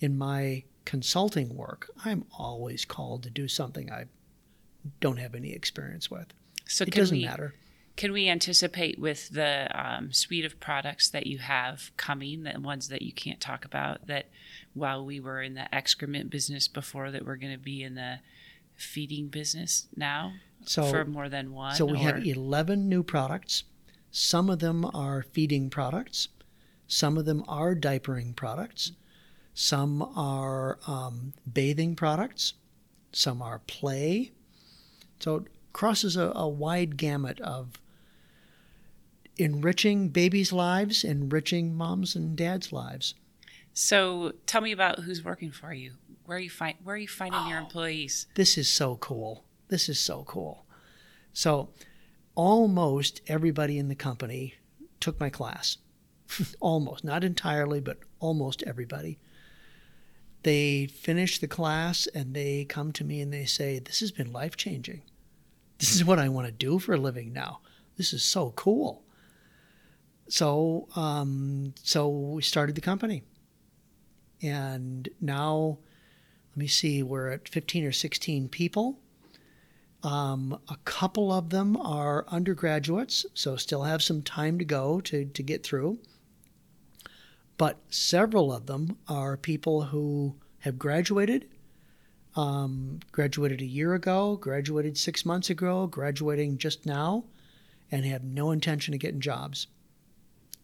[0.00, 4.06] In my consulting work, I'm always called to do something I
[5.00, 6.26] don't have any experience with.
[6.66, 7.54] So it doesn't we, matter.
[7.96, 12.88] Can we anticipate with the um, suite of products that you have coming, the ones
[12.88, 14.28] that you can't talk about, that
[14.74, 18.18] while we were in the excrement business before, that we're going to be in the
[18.74, 20.32] feeding business now
[20.64, 21.76] so, for more than one?
[21.76, 22.02] So we or?
[22.02, 23.64] have 11 new products
[24.16, 26.28] some of them are feeding products,
[26.86, 28.92] some of them are diapering products,
[29.54, 32.54] some are um, bathing products,
[33.10, 34.30] some are play.
[35.18, 37.72] So it crosses a, a wide gamut of
[39.36, 43.16] enriching babies' lives, enriching moms and dads' lives.
[43.72, 45.94] So tell me about who's working for you.
[46.24, 48.28] Where are you find where are you finding oh, your employees?
[48.36, 49.42] This is so cool.
[49.66, 50.66] This is so cool.
[51.32, 51.70] So
[52.34, 54.54] almost everybody in the company
[55.00, 55.78] took my class.
[56.60, 59.18] almost, not entirely, but almost everybody.
[60.42, 64.32] They finish the class and they come to me and they say, This has been
[64.32, 65.02] life changing.
[65.78, 67.60] This is what I want to do for a living now.
[67.96, 69.02] This is so cool.
[70.28, 73.22] So, um, so we started the company.
[74.42, 75.78] And now,
[76.52, 78.98] let me see, we're at 15 or 16 people
[80.04, 85.24] um, a couple of them are undergraduates, so still have some time to go to,
[85.24, 85.98] to get through.
[87.56, 91.48] But several of them are people who have graduated,
[92.36, 97.24] um, graduated a year ago, graduated six months ago, graduating just now,
[97.90, 99.68] and have no intention of getting jobs.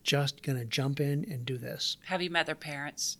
[0.02, 1.96] Just going to jump in and do this.
[2.06, 3.18] Have you met their parents?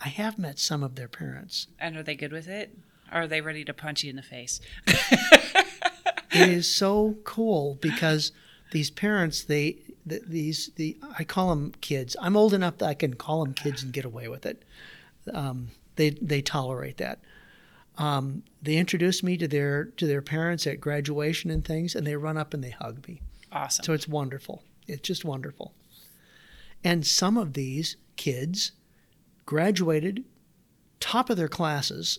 [0.00, 1.68] I have met some of their parents.
[1.78, 2.76] And are they good with it?
[3.14, 4.60] Or are they ready to punch you in the face?
[4.86, 8.32] it is so cool because
[8.72, 12.16] these parents, they, the, these, the, I call them kids.
[12.20, 14.64] I'm old enough that I can call them kids and get away with it.
[15.32, 17.20] Um, they, they tolerate that.
[17.96, 22.16] Um, they introduce me to their to their parents at graduation and things, and they
[22.16, 23.20] run up and they hug me.
[23.52, 23.84] Awesome.
[23.84, 24.64] So it's wonderful.
[24.88, 25.72] It's just wonderful.
[26.82, 28.72] And some of these kids
[29.46, 30.24] graduated,
[30.98, 32.18] top of their classes,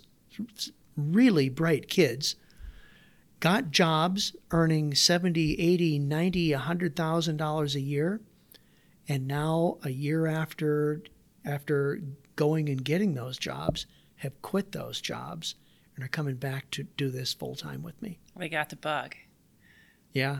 [0.95, 2.35] really bright kids,
[3.39, 8.21] got jobs earning 70, 80, 90, 100,000 dollars a year,
[9.07, 11.03] and now a year after
[11.43, 12.01] after
[12.35, 13.85] going and getting those jobs
[14.17, 15.55] have quit those jobs
[15.95, 18.19] and are coming back to do this full time with me.
[18.35, 19.15] They got the bug.
[20.11, 20.39] Yeah.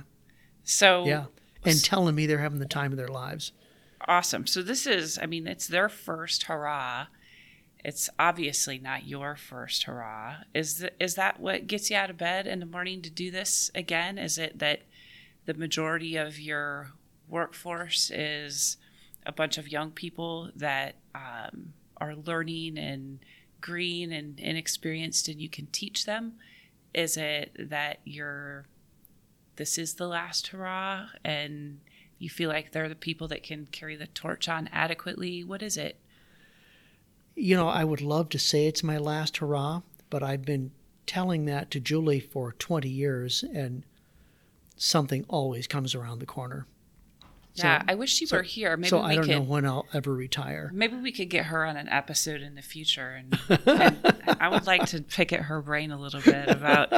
[0.64, 1.26] So Yeah.
[1.64, 3.52] And telling me they're having the time of their lives.
[4.08, 4.46] awesome.
[4.46, 7.08] So this is, I mean, it's their first hurrah.
[7.86, 10.38] It's obviously not your first hurrah.
[10.56, 13.30] Is th- is that what gets you out of bed in the morning to do
[13.30, 14.18] this again?
[14.18, 14.82] Is it that
[15.46, 16.94] the majority of your
[17.30, 18.78] workforce is
[19.24, 23.20] a bunch of young people that um, are learning and
[23.62, 26.34] green and inexperienced, and you can teach them?
[26.92, 28.66] Is it that you're
[29.58, 31.82] this is the last hurrah and
[32.18, 35.44] you feel like they're the people that can carry the torch on adequately?
[35.44, 36.00] What is it?
[37.36, 40.72] You know, I would love to say it's my last hurrah, but I've been
[41.06, 43.84] telling that to Julie for 20 years, and
[44.78, 46.66] something always comes around the corner.
[47.56, 48.76] yeah, I wish she so- were here.
[48.78, 50.72] Maybe so I don't could know when I'll ever retire.
[50.74, 54.66] maybe we could get her on an episode in the future and, and I would
[54.66, 56.92] like to pick at her brain a little bit about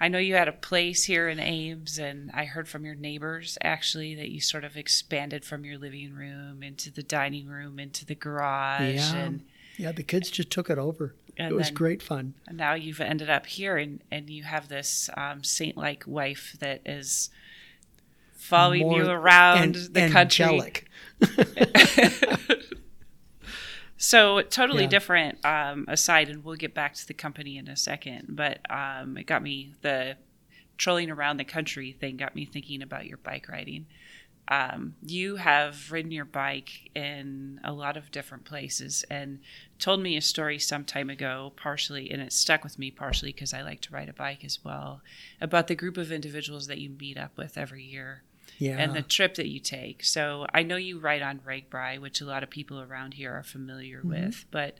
[0.00, 3.58] I know you had a place here in Ames and I heard from your neighbors
[3.62, 8.06] actually that you sort of expanded from your living room into the dining room into
[8.06, 9.16] the garage Yeah.
[9.16, 9.44] and
[9.76, 11.14] Yeah, the kids just took it over.
[11.36, 12.34] It was great fun.
[12.48, 16.56] And now you've ended up here and, and you have this um, saint like wife
[16.58, 17.30] that is
[18.34, 20.72] following More- you around and the country.
[23.98, 24.90] So totally Yeah.
[24.90, 28.28] different um, aside, and we'll get back to the company in a second.
[28.30, 30.16] But um, it got me the
[30.78, 33.86] trolling around the country thing got me thinking about your bike riding.
[34.50, 39.40] Um, you have ridden your bike in a lot of different places and
[39.78, 43.52] told me a story some time ago, partially, and it stuck with me partially because
[43.52, 45.02] I like to ride a bike as well,
[45.40, 48.22] about the group of individuals that you meet up with every year
[48.58, 48.76] Yeah.
[48.78, 50.04] and the trip that you take.
[50.04, 53.42] So I know you ride on RAGBRAI, which a lot of people around here are
[53.42, 54.08] familiar Mm-hmm.
[54.10, 54.44] with.
[54.50, 54.78] But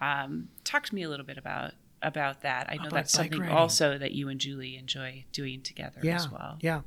[0.00, 2.68] um, talk to me a little bit about about that.
[2.70, 3.56] I know About that's something riding.
[3.56, 6.56] also that you and Julie enjoy doing together yeah, as well.
[6.60, 6.82] Yeah.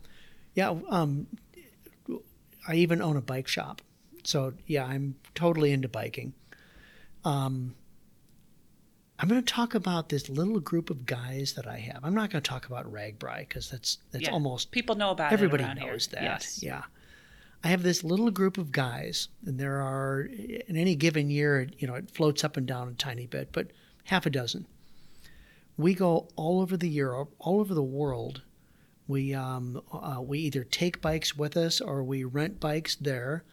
[0.55, 0.73] Yeah.
[0.89, 1.27] Um,
[2.67, 3.81] I even own a bike shop.
[4.23, 6.33] So, yeah, I'm totally into biking.
[7.25, 7.75] Um,
[9.21, 12.03] I'm going to talk about this little group of guys that I have.
[12.03, 14.31] I'm not going to talk about RAGBRAI because that's that's Yeah.
[14.31, 16.15] almost People know about everybody it knows here.
[16.19, 16.23] that.
[16.23, 16.63] Yes.
[16.63, 16.83] Yeah.
[17.63, 21.87] I have this little group of guys, and there are in any given year, you
[21.87, 23.67] know, it floats up and down a tiny bit, but
[24.05, 24.65] half a dozen.
[25.77, 28.41] We go all over the Europe, all over the world.
[29.07, 33.43] We um, uh, we either take bikes with us or we rent bikes there,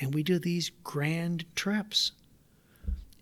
[0.00, 2.10] and we do these grand trips.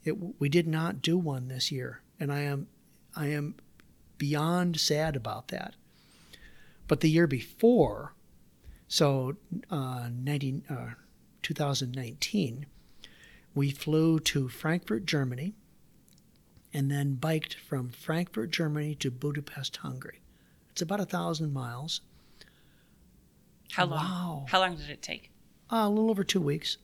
[0.04, 2.66] It, we did not do one this year, and I am
[3.14, 3.54] I am
[4.18, 5.74] beyond sad about that.
[6.88, 8.14] But the year before,
[8.88, 9.36] so
[9.70, 10.90] uh, 19, uh,
[11.42, 12.66] 2019,
[13.54, 15.54] we flew to Frankfurt, Germany,
[16.74, 20.20] and then biked from Frankfurt, Germany to Budapest, Hungary.
[20.70, 22.00] It's about a thousand miles,
[23.72, 23.98] How long?
[23.98, 24.46] Wow.
[24.48, 25.30] How long did it take?
[25.70, 26.76] uh, a little over two weeks,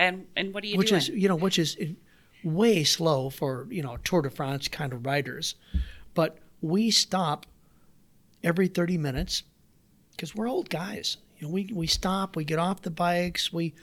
[0.00, 1.00] And and what are you do which doing?
[1.02, 1.76] is you know which is
[2.42, 5.54] way slow for you know Tour de France kind of riders,
[6.14, 7.46] but we stop
[8.42, 9.42] every 30 minutes
[10.12, 11.18] because we're old guys.
[11.38, 13.74] You know, we, we stop, we get off the bikes, we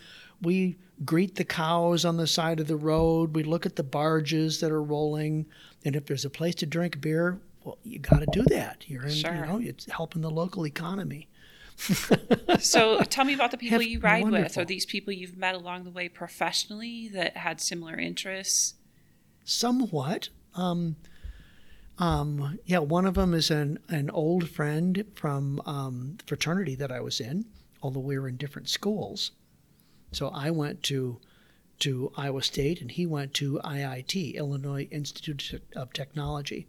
[0.41, 4.59] we greet the cows on the side of the road, we look at the barges
[4.61, 5.45] that are rolling,
[5.85, 8.83] and if there's a place to drink beer, well, you got to do that.
[8.87, 9.33] You're in, Sure.
[9.35, 11.27] you know, it's helping the local economy.
[12.59, 14.33] So tell me about the people Have- you ride with.
[14.33, 14.61] wonderful.
[14.63, 18.75] Are these people you've met along the way professionally that had similar interests?
[19.45, 20.29] Somewhat.
[20.55, 20.95] Um,
[21.99, 26.91] um, yeah, one of them is an, an old friend from um, the fraternity that
[26.91, 27.45] I was in,
[27.81, 29.31] although we were in different schools.
[30.11, 31.19] So I went to
[31.79, 36.65] to Iowa State, and he went to IIT, Illinois Institute of Technology.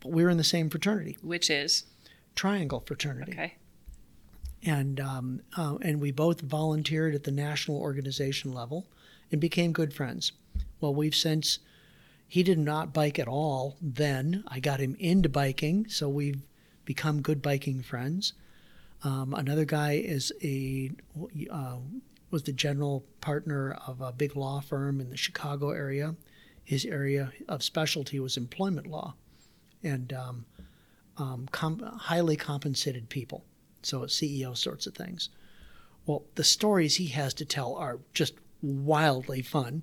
[0.00, 1.84] But we were in the same fraternity, Which is
[2.34, 3.32] Triangle Fraternity.
[3.32, 3.56] okay.
[4.64, 8.86] And um, uh, and we both volunteered at the national organization level
[9.30, 10.32] and became good friends.
[10.80, 11.58] Well, we've since
[12.26, 14.44] he did not bike at all then.
[14.48, 16.42] I got him into biking, so we've
[16.84, 18.34] become good biking friends.
[19.04, 20.90] Um, another guy is a
[21.50, 21.76] uh,
[22.30, 26.16] was the general partner of a big law firm in the Chicago area.
[26.64, 29.14] His area of specialty was employment law,
[29.82, 30.44] and um,
[31.16, 33.44] um, com- highly compensated people
[33.82, 35.28] so CEO sorts of things.
[36.06, 39.82] Well, the stories he has to tell are just wildly fun.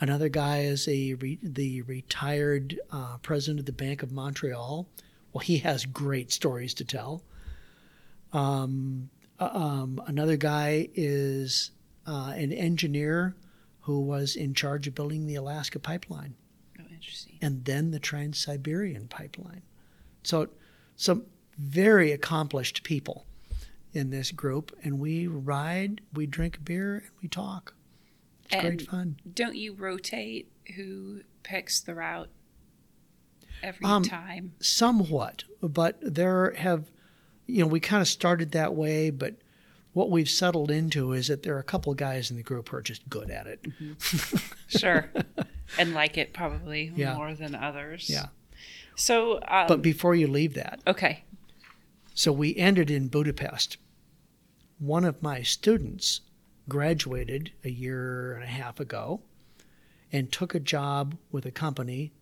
[0.00, 4.86] Another guy is a re, the retired uh, president of the Bank of Montreal.
[5.32, 7.22] Well, he has great stories to tell.
[8.32, 11.70] Um, uh, um, another guy is
[12.06, 13.34] uh, an engineer
[13.80, 16.34] who was in charge of building the Alaska pipeline
[16.78, 17.38] Oh, interesting.
[17.40, 19.62] and then the Trans Siberian pipeline.
[20.24, 20.48] So,
[20.96, 21.24] some
[21.58, 23.26] very accomplished people
[23.92, 27.74] in this group, and we ride, we drink beer, and we talk.
[28.46, 29.16] It's And great fun.
[29.34, 32.28] Don't you rotate who picks the route
[33.62, 34.52] every Um, time?
[34.60, 36.90] Somewhat, but there have,
[37.46, 39.36] you know, we kind of started that way, but
[39.94, 42.68] what we've settled into is that there are a couple of guys in the group
[42.68, 43.64] who are just good at it.
[44.68, 45.10] Sure.
[45.78, 47.14] and like it probably Yeah.
[47.14, 48.10] more than others.
[48.10, 48.26] Yeah.
[48.96, 51.24] So, um, But before you leave that, okay.
[52.16, 53.76] So we ended in Budapest.
[54.78, 56.22] One of my students
[56.66, 59.20] graduated a year and a half ago
[60.10, 62.14] and took a job with a company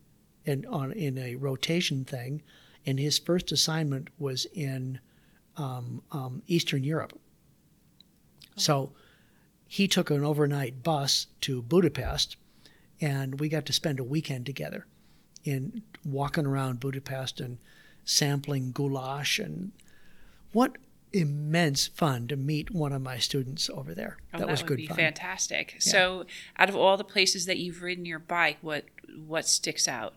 [0.45, 2.43] and on in a rotation thing
[2.85, 4.99] and his first assignment was in
[5.57, 7.17] um, um, Eastern Europe.
[8.57, 8.91] So
[9.69, 12.37] he took an overnight bus to Budapest
[13.01, 14.87] and we got to spend a weekend together
[15.45, 17.59] in walking around Budapest and
[18.05, 19.71] sampling goulash and
[20.55, 20.77] what
[21.15, 24.19] immense fun to meet one of my students over there.
[24.35, 24.97] Oh, that, was would good be fun.
[24.97, 25.77] fantastic.
[25.79, 26.25] So,
[26.59, 28.85] out of all the places that you've ridden your bike, what
[29.25, 30.15] what sticks out?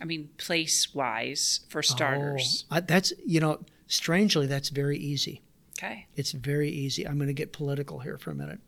[0.00, 2.66] I mean, place wise, for oh, starters.
[2.70, 5.40] Oh, I, that's you know, strangely, that's very easy.
[5.78, 6.06] Okay.
[6.14, 7.06] It's very easy.
[7.06, 8.60] I'm going to get political here for a minute.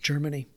[0.00, 0.48] Germany.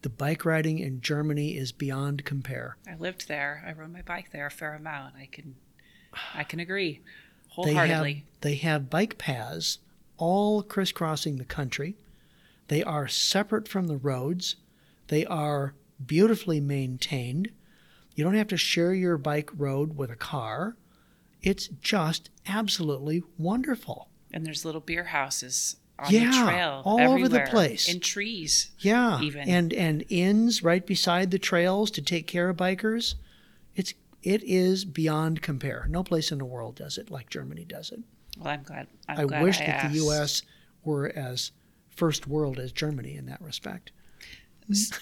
[0.00, 2.76] The bike riding in Germany is beyond compare.
[2.88, 3.62] I lived there.
[3.66, 5.14] I rode my bike there a fair amount.
[5.16, 5.54] I can,
[6.34, 7.02] I can agree
[7.64, 8.06] They have,
[8.40, 9.78] they have bike paths
[10.18, 11.96] all crisscrossing the country.
[12.68, 14.56] They are separate from the roads.
[15.08, 15.74] They are
[16.04, 17.50] beautifully maintained.
[18.14, 20.76] You don't have to share your bike road with a car.
[21.42, 24.08] It's just absolutely wonderful.
[24.34, 27.86] and there's little beer houses on Yeah, the trail, all over the place.
[27.92, 28.70] in trees.
[28.78, 29.46] Yeah, Even.
[29.48, 33.14] and and inns right beside the trails to take care of bikers.
[34.22, 35.86] It's beyond compare.
[35.88, 38.00] No place in the world does it like Germany does it.
[38.38, 38.86] Well, I'm glad.
[39.08, 39.98] I'm I glad wish I that the.
[39.98, 40.42] U.S.
[40.84, 41.50] were as
[41.90, 43.92] first world as Germany in that respect.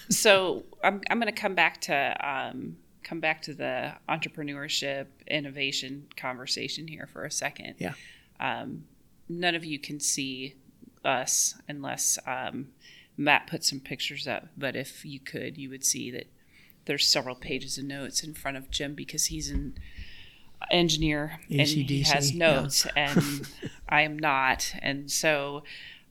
[0.09, 6.07] so I'm I'm going to come back to um, come back to the entrepreneurship innovation
[6.17, 7.75] conversation here for a second.
[7.77, 7.93] Yeah.
[8.39, 8.85] Um,
[9.29, 10.55] none of you can see
[11.05, 12.69] us unless um,
[13.17, 14.47] Matt put some pictures up.
[14.57, 16.27] But if you could, you would see that
[16.85, 19.77] there's several pages of notes in front of Jim because he's an
[20.69, 22.53] engineer and he has yeah.
[22.53, 23.47] notes and
[23.89, 24.73] I am not.
[24.81, 25.63] And so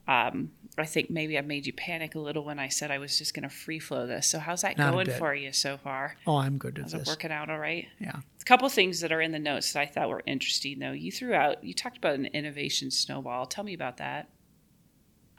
[0.08, 3.18] um, I think maybe I made you panic a little when I said I was
[3.18, 4.26] just going to free flow this.
[4.26, 6.16] So how's that Not going for you so far?
[6.26, 7.08] Oh, I'm good with Is it this.
[7.08, 7.86] working out all right?
[7.98, 8.16] Yeah.
[8.40, 10.92] A couple things that are in the notes that I thought were interesting, though.
[10.92, 13.46] You threw out, you talked about an innovation snowball.
[13.46, 14.28] Tell me about that.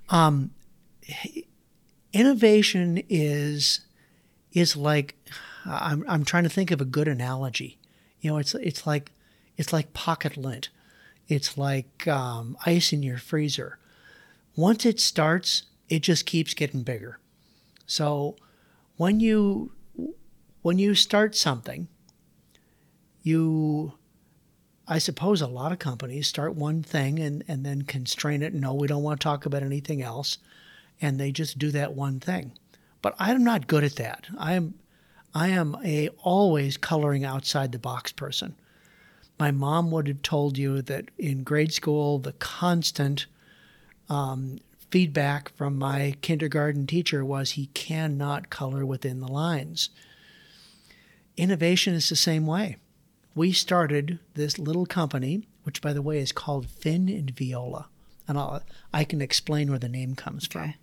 [0.10, 0.52] Um,
[2.14, 3.82] innovation is
[4.54, 5.16] is like
[5.66, 7.78] I'm I'm trying to think of a good analogy.
[8.20, 9.12] You know, it's it's like
[9.58, 10.70] it's like pocket lint.
[11.28, 13.78] It's like um, ice in your freezer.
[14.56, 17.20] Once it starts, it just keeps getting bigger.
[17.86, 18.36] So
[18.98, 19.72] when you
[20.62, 21.88] when you start something,
[23.24, 23.94] you
[24.88, 28.54] I suppose a lot of companies start one thing and, and then constrain it.
[28.54, 30.38] No, we don't want to talk about anything else.
[31.00, 32.58] And they just do that one thing.
[33.02, 34.28] But I'm not good at that.
[34.38, 34.76] I am
[35.34, 38.56] I am a always coloring outside the box person.
[39.40, 43.26] My mom would have told you that in grade school, the constant
[44.10, 49.90] um, feedback from my kindergarten teacher was he cannot color within the lines.
[51.38, 52.76] Innovation is the same way
[53.34, 57.88] we started this little company, which by the way is called Fin and Viola,
[58.28, 58.62] and I'll,
[58.94, 60.74] I can explain where the name comes from.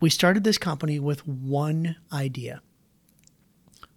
[0.00, 2.62] We started this company with one idea,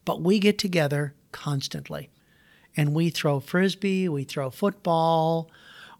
[0.04, 2.10] but we get together constantly,
[2.76, 5.52] and we throw frisbee, we throw football,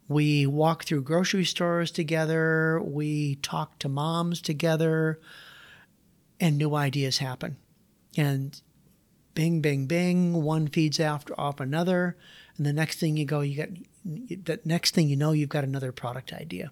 [0.08, 5.20] we walk through grocery stores together, we talk to moms together,
[6.40, 7.58] and new ideas happen,
[8.18, 8.60] and
[9.36, 10.34] bing, bing, bing.
[10.42, 12.18] One feeds after off another,
[12.58, 13.70] and the next thing you go, you got
[14.04, 16.72] the next thing you know, you've got another product idea.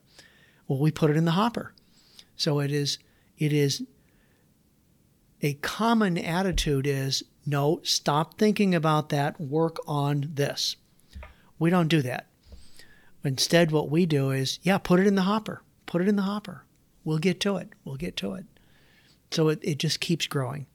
[0.67, 1.73] Well, we put it in the hopper,
[2.35, 2.97] so it is
[3.39, 3.83] it is
[5.41, 9.39] a common attitude is no, stop thinking about that.
[9.39, 10.75] Work on this.
[11.57, 12.27] We don't do that.
[13.23, 15.63] Instead, what we do is, yeah, put it in the hopper.
[15.85, 16.65] Put it in the hopper.
[17.03, 17.69] We'll get to it.
[17.83, 18.45] We'll get to it.
[19.31, 20.67] So it, it just keeps growing.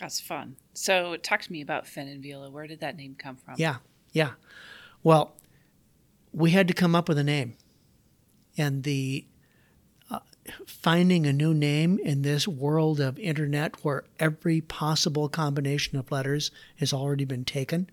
[0.00, 0.56] That's fun.
[0.74, 2.50] So talk to me about Fin and Viola.
[2.50, 3.54] Where did that name come from?
[3.56, 3.76] Yeah,
[4.12, 4.32] yeah.
[5.02, 5.36] Well,
[6.32, 7.56] we had to come up with a name,
[8.56, 9.26] and the
[10.66, 16.50] finding a new name in this world of internet where every possible combination of letters
[16.76, 17.90] has already been taken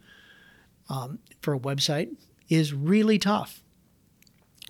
[0.90, 2.16] um, for a website
[2.50, 3.62] is really tough.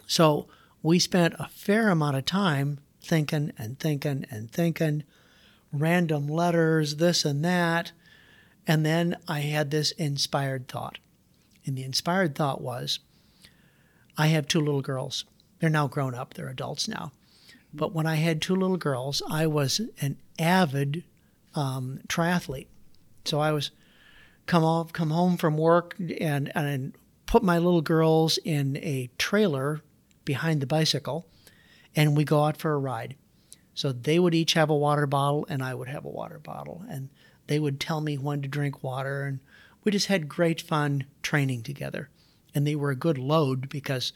[0.08, 0.48] So
[0.82, 5.04] we spent a fair amount of time thinking and thinking and thinking,
[5.72, 7.92] random letters, this and that.
[8.68, 10.98] And then I had this inspired thought.
[11.66, 13.00] And the inspired thought was
[14.18, 15.26] I have two little girls.
[15.60, 17.12] They're now grown up, they're adults now.
[17.76, 21.04] But when I had two little girls, I was an avid
[21.54, 22.68] um, triathlete.
[23.26, 23.72] So I was
[24.46, 26.96] come off, come home from work and, and
[27.26, 29.82] put my little girls in a trailer
[30.24, 31.28] behind the bicycle,
[31.96, 33.16] and we go out for a ride.
[33.74, 36.84] So they would each have a water bottle, and I would have a water bottle,
[36.90, 37.10] and
[37.48, 39.40] they would tell me when to drink water, and
[39.84, 42.10] we just had great fun training together.
[42.54, 44.14] And they were a good load because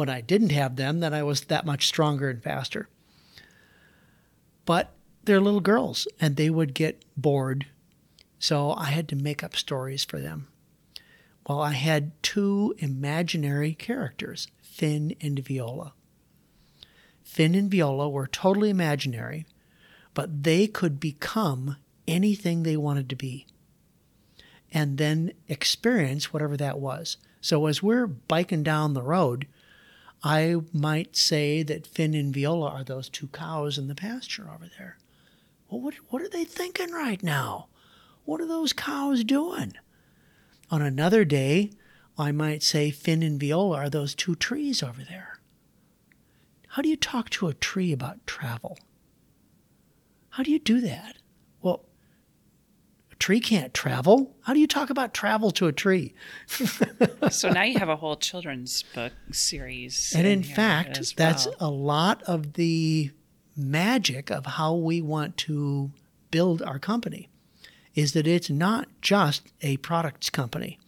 [0.00, 2.88] when I didn't have them, then I was that much stronger and faster.
[4.64, 4.94] But
[5.24, 7.66] they're little girls, and they would get bored,
[8.38, 10.48] so I had to make up stories for them.
[11.46, 15.92] Well, I had two imaginary characters, Fin and Viola.
[17.22, 19.44] Fin and Viola were totally imaginary,
[20.14, 21.76] but they could become
[22.08, 23.46] anything they wanted to be
[24.72, 27.18] and then experience whatever that was.
[27.42, 29.46] So as we're biking down the road,
[30.22, 34.68] I might say that Fin and Viola are those two cows in the pasture over
[34.78, 34.98] there.
[35.68, 37.68] Well, what, what are they thinking right now?
[38.24, 39.74] What are those cows doing?
[40.70, 41.70] On another day,
[42.18, 45.40] I might say Fin and Viola are those two trees over there.
[46.68, 48.78] How do you talk to a tree about travel?
[50.30, 51.16] How do you do that?
[53.20, 54.34] Well, tree can't travel.
[54.42, 56.14] How do you talk about travel to a tree?
[57.30, 60.12] so now you have a whole children's book series.
[60.16, 63.10] And in here fact, as that's a lot of the
[63.56, 65.90] magic of how we want to
[66.30, 67.28] build our company
[67.94, 70.78] is that it's not just a products company.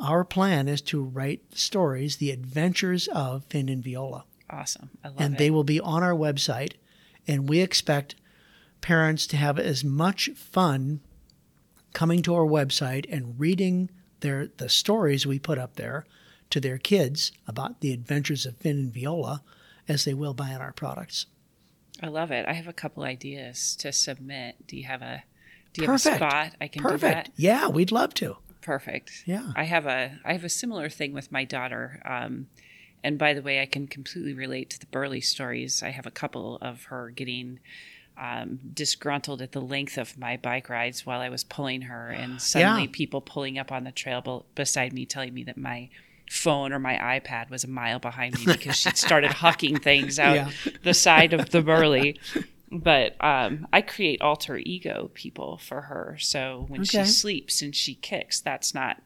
[0.00, 4.90] Our plan is to write stories, the adventures of Fin and Viola awesome.
[5.04, 5.38] I love and it.
[5.38, 6.74] they will be on our website.
[7.26, 8.14] And we expect
[8.80, 11.00] parents to have as much fun
[11.92, 16.06] coming to our website and reading their the stories we put up there
[16.50, 19.42] to their kids about the adventures of Fin and Viola
[19.88, 21.26] as they will buying our products.
[22.02, 22.46] I love it.
[22.46, 24.66] I have a couple ideas to submit.
[24.66, 25.24] Do you have a
[25.72, 26.20] do you Perfect.
[26.20, 27.26] have a spot I can do Perfect.
[27.26, 27.30] that?
[27.36, 28.36] Yeah, we'd love to.
[28.60, 29.24] Perfect.
[29.26, 29.52] Yeah.
[29.54, 32.02] I have a I have a similar thing with my daughter.
[32.04, 32.48] Um,
[33.04, 35.82] and by the way, I can completely relate to the Burley stories.
[35.82, 37.60] I have a couple of her getting
[38.18, 42.40] um, disgruntled at the length of my bike rides while I was pulling her, and
[42.42, 42.88] suddenly Yeah.
[42.92, 45.88] people pulling up on the trail be- beside me telling me that my
[46.30, 50.34] phone or my iPad was a mile behind me because she'd started hucking things out
[50.34, 50.50] Yeah.
[50.82, 52.18] the side of the Burley.
[52.72, 56.16] But um, I create alter ego people for her.
[56.18, 59.00] So when she sleeps and she kicks, that's not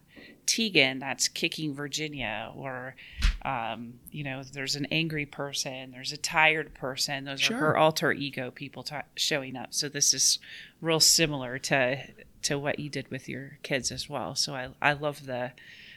[0.46, 2.96] Tegan, that's kicking Virginia, or
[3.42, 7.24] um, you know, there's an angry person, there's a tired person.
[7.24, 7.56] Those Sure.
[7.56, 9.72] are her alter ego people ta showing up.
[9.74, 10.38] So this is
[10.80, 11.98] real similar to
[12.42, 14.34] to what you did with your kids as well.
[14.34, 15.52] So I I love the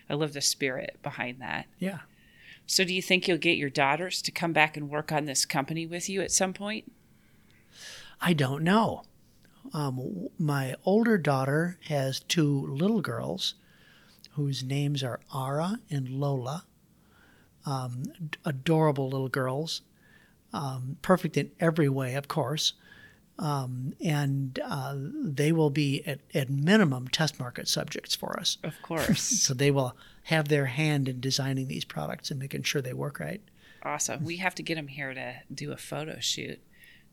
[0.10, 1.68] I love the spirit behind that.
[1.80, 2.00] Yeah.
[2.66, 5.46] So do you think you'll get your daughters to come back and work on this
[5.46, 6.92] company with you at some point?
[8.22, 9.04] I don't know.
[9.74, 13.56] Um, my older daughter has two little girls
[14.36, 16.66] whose names are Ara and Lola.
[17.66, 18.04] Um,
[18.44, 19.82] adorable little girls,
[20.52, 22.74] um, perfect in every way, of course.
[23.40, 28.58] Um, and uh, they will be at, at minimum test market subjects for us.
[28.64, 29.22] Of course.
[29.22, 33.20] So they will have their hand in designing these products and making sure they work
[33.20, 33.42] right.
[33.84, 34.24] awesome.
[34.24, 36.60] We have to get them here to do a photo shoot,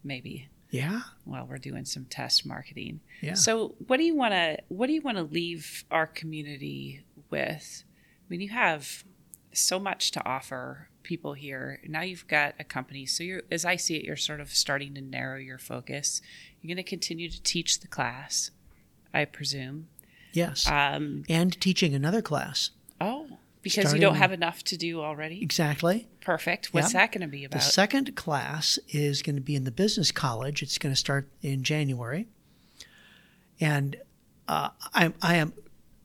[0.04, 1.00] maybe Yeah.
[1.24, 3.00] while we're doing some test marketing.
[3.22, 3.34] Yeah.
[3.34, 7.84] So, what do you want to what do you want to leave our community with?
[7.84, 9.04] I mean, you have
[9.52, 11.80] so much to offer people here.
[11.86, 14.94] Now you've got a company, so you're as I see it, you're sort of starting
[14.94, 16.20] to narrow your focus.
[16.60, 18.50] You're going to continue to teach the class,
[19.14, 19.88] I presume.
[20.32, 20.66] Yes.
[20.70, 22.70] Um, and teaching another class.
[23.00, 23.26] oh,
[23.62, 25.42] because you don't have enough to do already.
[25.42, 26.08] Exactly.
[26.22, 26.72] Perfect.
[26.72, 27.00] What's Yeah.
[27.00, 27.58] that going to be about?
[27.60, 30.62] The second class is going to be in the business college.
[30.62, 32.26] It's going to start in January,
[33.60, 33.96] and
[34.48, 35.52] uh, I, I am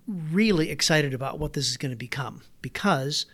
[0.08, 3.26] really excited about what this is going to become because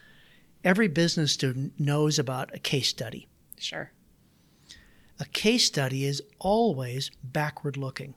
[0.64, 3.28] every business student knows about a case study.
[3.58, 3.92] sure.
[5.20, 8.14] a case study is always backward looking.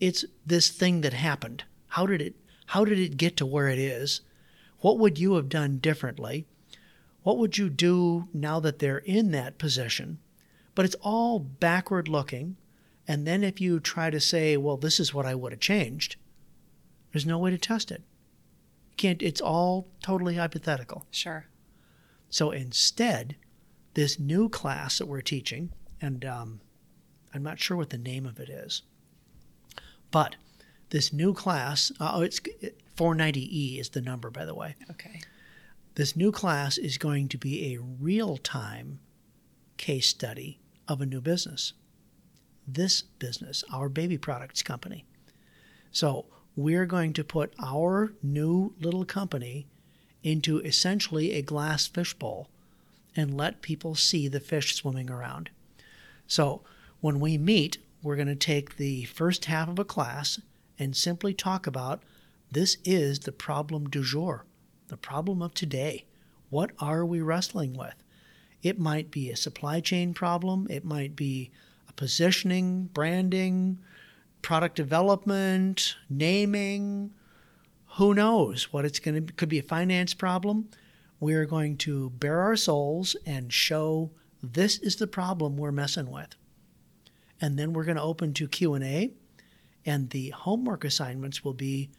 [0.00, 1.64] It's this thing that happened.
[1.88, 2.36] How did it
[2.66, 4.22] how did it get to where it is?
[4.80, 6.46] What would you have done differently?
[7.22, 10.18] What would you do now that they're in that position?
[10.74, 12.56] But it's all backward looking.
[13.06, 16.16] And then if you try to say, well, this is what I would have changed,
[17.12, 18.02] there's no way to test it.
[18.90, 21.06] You can't, it's all totally hypothetical.
[21.10, 21.46] Sure.
[22.30, 23.36] So instead,
[23.94, 26.60] this new class that we're teaching, and um,
[27.34, 28.82] I'm not sure what the name of it is,
[30.10, 30.36] but
[30.90, 32.40] this new class, uh, oh, it's
[32.96, 34.74] 490E is the number, by the way.
[34.90, 35.20] Okay.
[35.94, 39.00] This new class is going to be a real time
[39.76, 41.74] case study of a new business.
[42.66, 45.04] This business, our baby products company.
[45.90, 46.26] So
[46.56, 49.66] we're going to put our new little company
[50.22, 52.48] into essentially a glass fishbowl
[53.16, 55.50] and let people see the fish swimming around.
[56.26, 56.62] So
[57.00, 60.40] when we meet, we're going to take the first half of a class
[60.78, 62.02] and simply talk about
[62.50, 64.44] this is the problem du jour,
[64.88, 66.04] the problem of today.
[66.50, 67.94] What are we wrestling with?
[68.62, 71.50] It might be a supply chain problem, it might be
[71.88, 73.78] a positioning, branding,
[74.42, 77.12] product development, naming,
[77.96, 80.68] who knows what it's going to could be a finance problem.
[81.20, 84.10] We are going to bare our souls and show
[84.42, 86.34] this is the problem we're messing with.
[87.40, 89.12] And then we're going to open to Q&A
[89.84, 91.90] and the homework assignments will be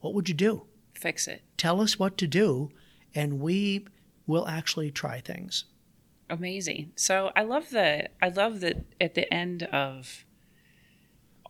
[0.00, 0.66] what would you do?
[0.94, 1.42] Fix it.
[1.56, 2.70] Tell us what to do
[3.14, 3.86] and we
[4.26, 5.64] will actually try things.
[6.30, 6.92] Amazing.
[6.94, 10.24] So I love the I love that at the end of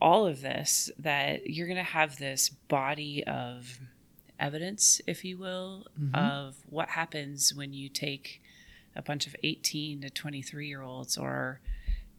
[0.01, 3.81] all of this that you're going to have this body of
[4.39, 6.15] evidence, if you will, Mhm.
[6.15, 8.41] of what happens when you take
[8.95, 11.61] a bunch of 18 to 23 year olds or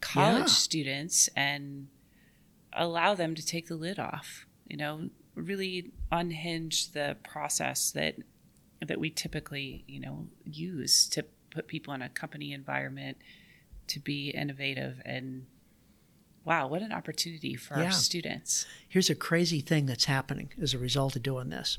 [0.01, 0.45] college Yeah.
[0.53, 1.87] students and
[2.73, 4.45] allow them to take the lid off.
[4.67, 8.15] You know, really unhinge the process that
[8.85, 13.17] that we typically, you know, use to put people in a company environment
[13.87, 15.47] to be innovative and
[16.49, 17.85] wow, what an opportunity for Yeah.
[17.85, 18.65] our students.
[18.87, 21.77] Here's a crazy thing that's happening as a result of doing this.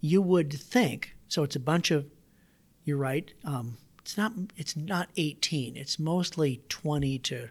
[0.00, 1.44] You would think so.
[1.44, 2.06] It's a bunch of.
[2.84, 3.32] You're right.
[3.44, 4.32] Um, it's not.
[4.56, 5.76] It's not 18.
[5.76, 7.48] It's mostly 20 to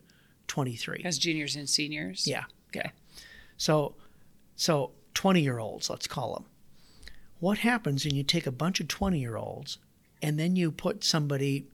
[0.48, 1.02] 23.
[1.06, 2.28] As juniors and seniors.
[2.28, 2.44] Yeah.
[2.76, 2.92] Okay.
[3.58, 3.96] So,
[4.58, 6.46] so 20 year olds, let's call them.
[7.40, 9.78] What happens when you take a bunch of 20 year olds
[10.22, 11.68] and then you put somebody,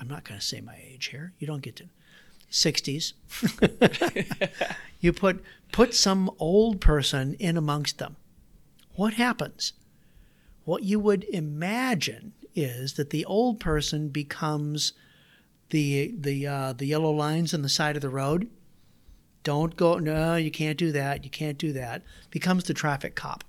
[0.00, 1.84] I'm not going to say my age here, you don't get to
[2.54, 3.12] 60s.
[5.00, 5.42] you put
[5.72, 8.16] put some old person in amongst them.
[8.94, 9.72] What happens?
[10.64, 14.92] What you would imagine is that the old person becomes
[15.70, 18.48] the the uh, the yellow lines on the side of the road
[19.42, 23.42] don't go no you can't do that you can't do that becomes the traffic cop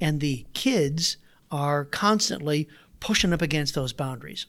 [0.00, 1.16] and the kids
[1.50, 2.68] are constantly
[3.00, 4.46] pushing up against those boundaries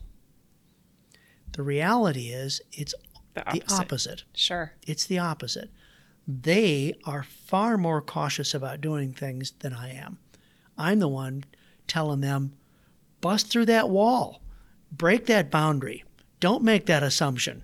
[1.54, 2.94] the reality is it's
[3.38, 3.82] The the opposite.
[3.82, 4.74] opposite Sure.
[4.86, 5.70] it's the opposite
[6.28, 10.18] they are far more cautious about doing things than i am
[10.78, 11.44] i'm the one
[11.88, 12.54] telling them
[13.22, 14.42] bust through that wall
[14.92, 16.04] break that boundary
[16.40, 17.64] don't make that assumption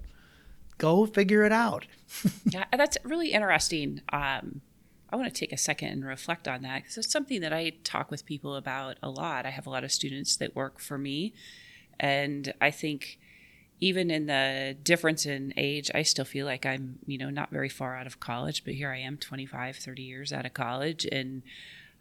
[0.77, 1.85] go figure it out
[2.45, 4.01] Yeah, that's really interesting.
[4.11, 4.61] Um,
[5.09, 7.71] I want to take a second and reflect on that because it's something that I
[7.83, 9.47] talk with people about a lot.
[9.47, 11.33] I have a lot of students that work for me,
[11.99, 13.17] and I think
[13.83, 17.67] even in the difference in age, I still feel like I'm, you know, not very
[17.67, 21.41] far out of college, but here I am 25, 30 years out of college and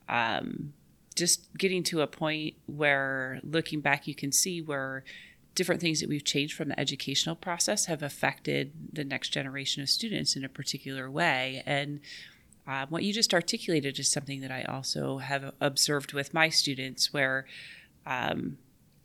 [0.09, 0.74] um,
[1.16, 5.03] just getting to a point where looking back, you can see where
[5.57, 9.91] different things that we've changed from the educational process have affected the next generation of
[9.91, 11.64] students in a particular way.
[11.66, 11.99] And
[12.64, 17.12] um, what you just articulated is something that I also have observed with my students,
[17.12, 17.45] where
[18.07, 18.59] um,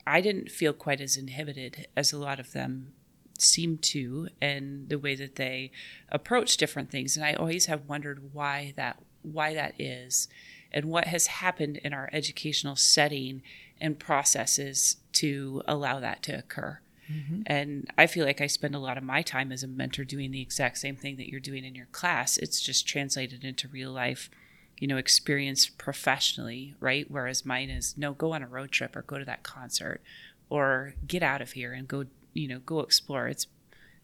[0.08, 2.94] I didn't feel quite as inhibited as a lot of them
[3.38, 5.70] seem to, and the way that they
[6.08, 7.16] approach different things.
[7.16, 10.28] And I always have wondered why that why that is,
[10.72, 13.42] and what has happened in our educational setting
[13.80, 16.80] and processes to allow that to occur.
[17.12, 17.42] Mm-hmm.
[17.46, 20.30] And I feel like I spend a lot of my time as a mentor doing
[20.30, 22.36] the exact same thing that you're doing in your class.
[22.36, 24.30] It's just translated into real life,
[24.78, 27.06] you know, experience professionally, right?
[27.10, 30.00] Whereas mine is no, go on a road trip or go to that concert
[30.48, 33.28] or get out of here and go, you know, go explore.
[33.28, 33.46] It's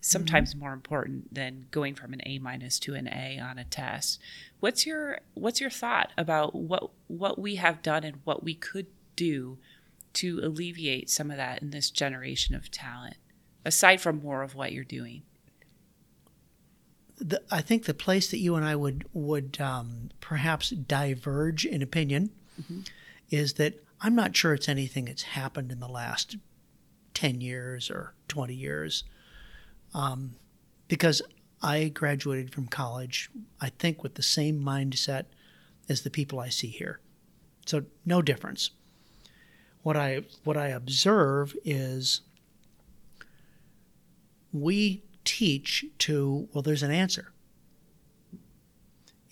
[0.00, 0.60] sometimes mm-hmm.
[0.60, 4.20] more important than going from an A minus to an A on a test.
[4.60, 8.86] What's your what's your thought about what what we have done and what we could
[9.16, 9.58] do
[10.14, 13.16] to alleviate some of that in this generation of talent,
[13.64, 15.22] aside from more of what you're doing?
[17.26, 21.80] The, I think the place that you and I would would um, perhaps diverge in
[21.82, 22.30] opinion
[23.30, 26.36] is that I'm not sure it's anything that's happened in the last
[27.14, 29.04] ten years or twenty years,
[29.94, 30.34] um,
[30.86, 31.22] because
[31.62, 33.30] I graduated from college.
[33.58, 35.24] I think with the same mindset
[35.88, 37.00] as the people I see here,
[37.64, 38.70] so no difference.
[39.82, 42.20] What I what I observe is
[44.52, 47.32] we teach to well there's an answer.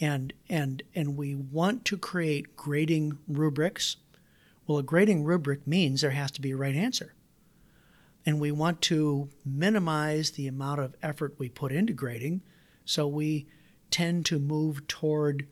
[0.01, 3.97] And and and we want to create grading rubrics.
[4.67, 7.15] Well a grading rubric means there has to be a right answer.
[8.25, 12.43] And we want to minimize the amount of effort we put into grading.
[12.85, 13.47] So we
[13.91, 15.47] tend to move toward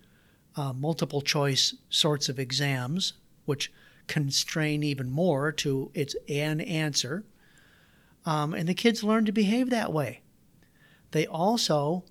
[0.56, 3.14] uh, multiple choice sorts of exams
[3.44, 3.72] which
[4.06, 7.24] constrain even more to it's an answer.
[8.26, 10.22] Um, and the kids learn to behave that way
[11.12, 12.04] they also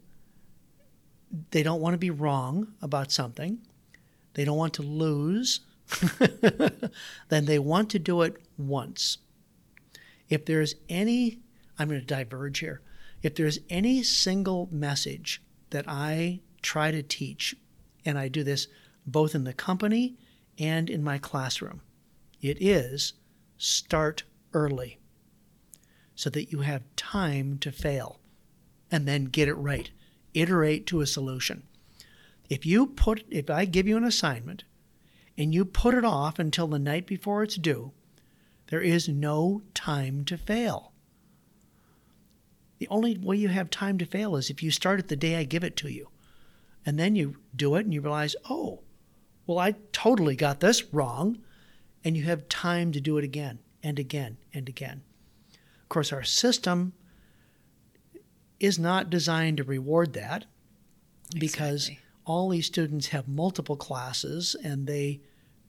[1.52, 3.60] they don't want to be wrong about something.
[4.34, 5.62] They don't want to lose.
[7.30, 9.20] then they want to do it once.
[10.28, 11.39] If there's any
[11.80, 12.82] I'm going to diverge here.
[13.24, 17.56] If there's any single message that I try to teach,
[18.06, 18.68] and I do this
[19.08, 20.18] both in the company
[20.58, 21.82] and in my classroom,
[22.41, 23.14] it is
[23.58, 24.24] start
[24.54, 25.00] early
[26.16, 28.18] so that you have time to fail
[28.91, 29.89] and then get it right.
[30.33, 31.63] Iterate to a solution.
[32.49, 34.63] If you put if I give you an assignment
[35.37, 37.91] and you put it off until the night before it's due,
[38.67, 40.91] there is no time to fail.
[42.79, 45.35] The only way you have time to fail is if you start it the day
[45.35, 46.09] I give it to you.
[46.85, 48.81] And then you do it and you realize, "Oh,
[49.45, 51.39] well I totally got this wrong."
[52.03, 55.01] And you have time to do it again and again and again.
[55.83, 56.93] Of course, our system
[58.60, 60.45] is not designed to reward that
[61.38, 62.05] because Exactly.
[62.26, 65.22] all these students have multiple classes and they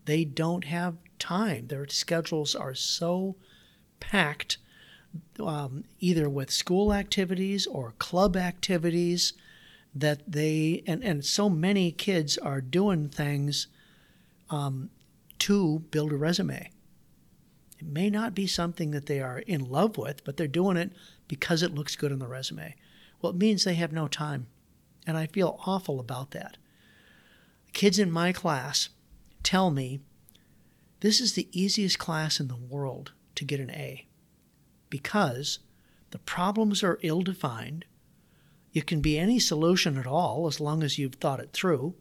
[0.07, 1.67] they don't have time.
[1.69, 3.37] Their schedules are so
[4.01, 4.57] packed,
[5.39, 9.35] um, either with school activities or club activities,
[9.95, 13.67] that they and, and so many kids are doing things
[14.49, 14.91] um,
[15.41, 16.71] to build a resume.
[17.79, 20.93] It may not be something that they are in love with, but they're doing it
[21.31, 22.75] because it looks good on the resume.
[23.23, 24.49] Well, it means they have no time.
[25.07, 26.57] And I feel awful about that.
[27.73, 28.89] Kids in my class
[29.45, 30.01] tell me
[30.99, 34.09] this is the easiest class in the world to get an A
[34.91, 35.61] because
[36.11, 37.85] the problems are ill defined.
[38.75, 41.95] It can be any solution at all as long as you've thought it through.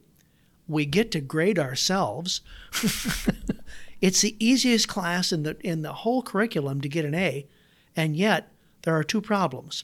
[0.68, 2.42] We get to grade ourselves.
[4.02, 7.48] it's the easiest class in the in the whole curriculum to get an A,
[7.96, 8.52] and yet
[8.84, 9.84] there are two problems.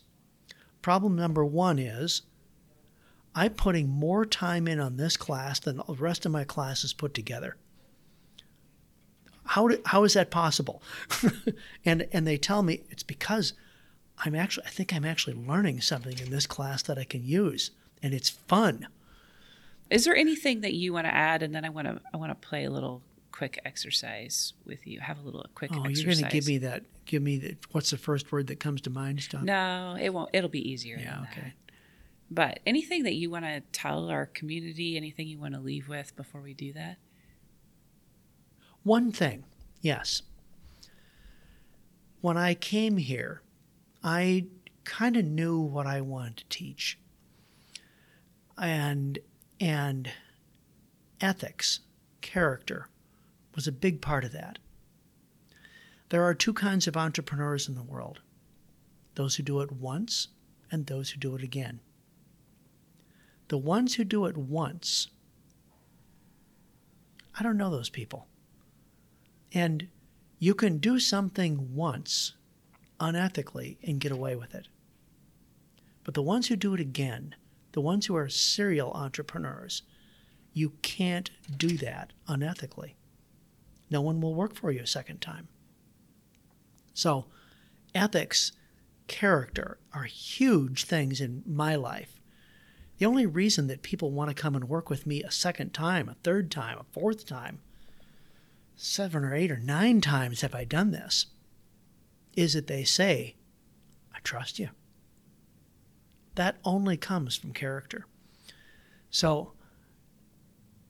[0.82, 2.22] Problem number 1 is
[3.34, 7.14] I'm putting more time in on this class than the rest of my classes put
[7.14, 7.58] together.
[9.48, 10.82] How, do, how is that possible?
[11.86, 13.54] and and they tell me it's because
[14.20, 17.72] I'm actually I think I'm actually learning something in this class that I can use
[18.02, 18.88] and it's fun.
[19.90, 21.44] Is there anything that you want to add?
[21.44, 23.02] And then I want to I want to play a little
[23.36, 25.02] quick exercise with you.
[25.02, 25.98] Have a little quick Oh, exercise.
[26.04, 28.82] you're going to give me that give me the what's the first word that comes
[28.82, 29.42] to mind, Stop.
[29.44, 30.30] No, it won't.
[30.34, 30.98] It'll be easier.
[30.98, 31.28] Yeah, that.
[31.32, 31.54] okay.
[32.32, 36.16] But anything that you want to tell our community, anything you want to leave with
[36.16, 36.98] before we do that?
[38.84, 39.44] One thing,
[39.82, 40.22] yes.
[42.22, 43.42] When I came here,
[44.04, 44.46] I
[44.86, 46.98] kind of knew what I wanted to teach.
[48.58, 49.20] And
[49.60, 50.10] and
[51.20, 51.82] ethics,
[52.22, 52.88] character
[53.56, 54.60] was a big part of that.
[56.10, 58.20] There are two kinds of entrepreneurs in the world.
[59.16, 60.28] Those who do it once
[60.72, 61.80] and those who do it again.
[63.48, 65.08] The ones who do it once
[67.38, 68.28] I don't know those people.
[69.52, 69.88] And
[70.40, 72.34] you can do something once
[73.00, 74.68] unethically and get away with it.
[76.04, 77.36] But the ones who do it again,
[77.74, 79.82] the ones who are serial entrepreneurs,
[80.54, 82.94] you can't do that unethically.
[83.90, 85.48] No one will work for you a second time.
[86.94, 87.26] So,
[87.94, 88.52] ethics,
[89.08, 92.20] character are huge things in my life.
[92.98, 96.08] The only reason that people want to come and work with me a second time,
[96.08, 97.60] a third time, a fourth time,
[98.76, 101.28] seven or eight or nine times have I done this,
[102.36, 103.36] is that they say,
[104.14, 104.70] I trust you.
[106.36, 108.06] That only comes from character.
[109.10, 109.54] So,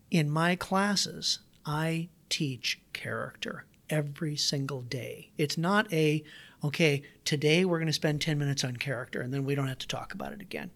[0.09, 5.31] in my classes, I teach character every single day.
[5.37, 6.23] It's not a,
[6.63, 9.79] okay, today we're going to spend 10 minutes on character and then we don't have
[9.79, 10.71] to talk about it again.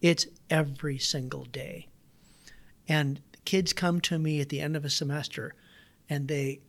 [0.00, 1.88] It's every single day.
[2.88, 5.54] And kids come to me at the end of a semester
[6.08, 6.60] and they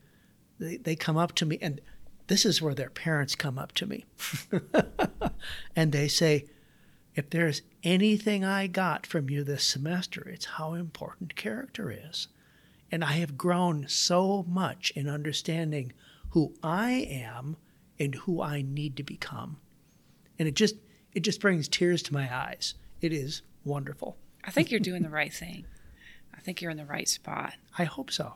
[0.60, 1.82] they, they come up to me and
[2.28, 4.06] this is where their parents come up to me.
[5.76, 6.46] and they say,
[7.16, 12.28] if there's anything I got from you this semester, it's how important character is.
[12.94, 15.94] And I have grown so much in understanding
[16.30, 17.58] who I am
[17.98, 19.58] and who I need to become.
[20.38, 20.76] And it just
[21.12, 22.76] it just brings tears to my eyes.
[23.02, 24.16] It is wonderful.
[24.44, 25.66] I think you're doing the right thing.
[26.38, 27.56] I think you're in the right spot.
[27.80, 28.36] I hope so.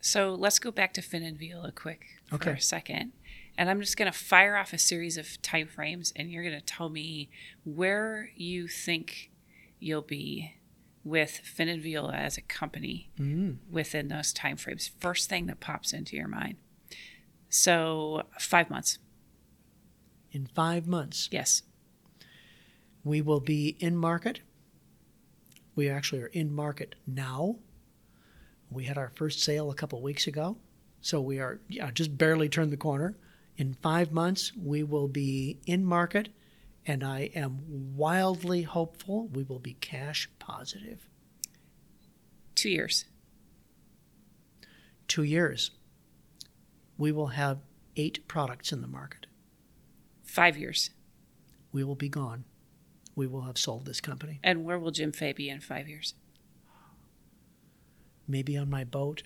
[0.00, 2.52] So let's go back to Fin and Viola quick for Okay.
[2.52, 3.12] a second.
[3.58, 6.58] And I'm just going to fire off a series of time frames, and you're going
[6.58, 7.28] to tell me
[7.64, 9.30] where you think
[9.78, 10.54] you'll be
[11.04, 13.56] with Fin and Viola as a company mm.
[13.70, 14.90] within those time frames.
[15.00, 16.56] First thing that pops into your mind.
[17.48, 18.98] So five months.
[20.32, 21.62] In five months, Yes.
[23.02, 24.40] we will be in market.
[25.74, 27.56] We actually are in market now.
[28.70, 30.58] We had our first sale a couple weeks ago.
[31.00, 33.16] So we are yeah, just barely turned the corner.
[33.56, 36.28] In five months, we will be in market,
[36.86, 41.08] and I am wildly hopeful we will be cash positive.
[42.54, 43.04] Two years.
[45.08, 45.72] Two years,
[46.96, 47.58] we will have
[47.96, 49.26] eight products in the market.
[50.22, 50.90] Five years.
[51.72, 52.44] We will be gone.
[53.16, 54.40] We will have sold this company.
[54.44, 56.14] And where will Jim Fay be in five years?
[58.30, 59.22] maybe on my boat.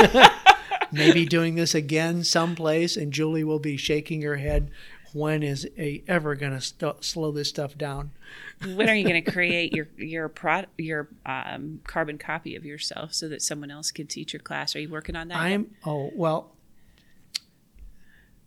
[0.92, 4.70] maybe doing this again someplace, and Julie will be shaking her head.
[5.14, 8.10] When is a ever going to st- slow this stuff down?
[8.74, 13.14] when are you going to create your your pro, your um, carbon copy of yourself
[13.14, 14.76] so that someone else can teach your class?
[14.76, 15.38] Are you working on that?
[15.38, 16.52] I'm oh well.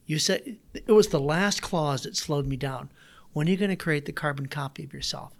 [0.06, 2.90] You said it was the last clause that slowed me down.
[3.34, 5.34] When are you going to create the carbon copy of yourself?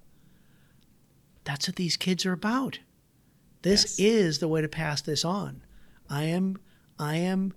[1.44, 2.80] That's what these kids are about.
[3.64, 4.00] This Yes.
[4.00, 5.62] is the way to pass this on.
[6.10, 6.58] I am
[6.98, 7.54] I am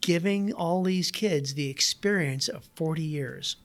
[0.00, 3.56] giving all these kids the experience of 40 years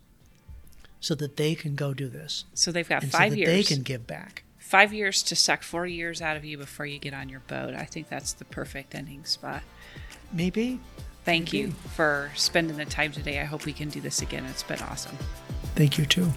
[1.00, 3.50] so that they can go do this so they've got and five so that years.
[3.50, 4.44] they can give back.
[4.58, 7.76] Five years to suck four years out of you before you get on your boat.
[7.76, 9.62] I think that's the perfect ending spot.
[10.32, 10.80] Maybe.
[11.26, 13.40] Thank you for spending the time today.
[13.40, 14.46] I hope we can do this again.
[14.46, 15.18] It's been awesome.
[15.76, 16.32] Thank you too.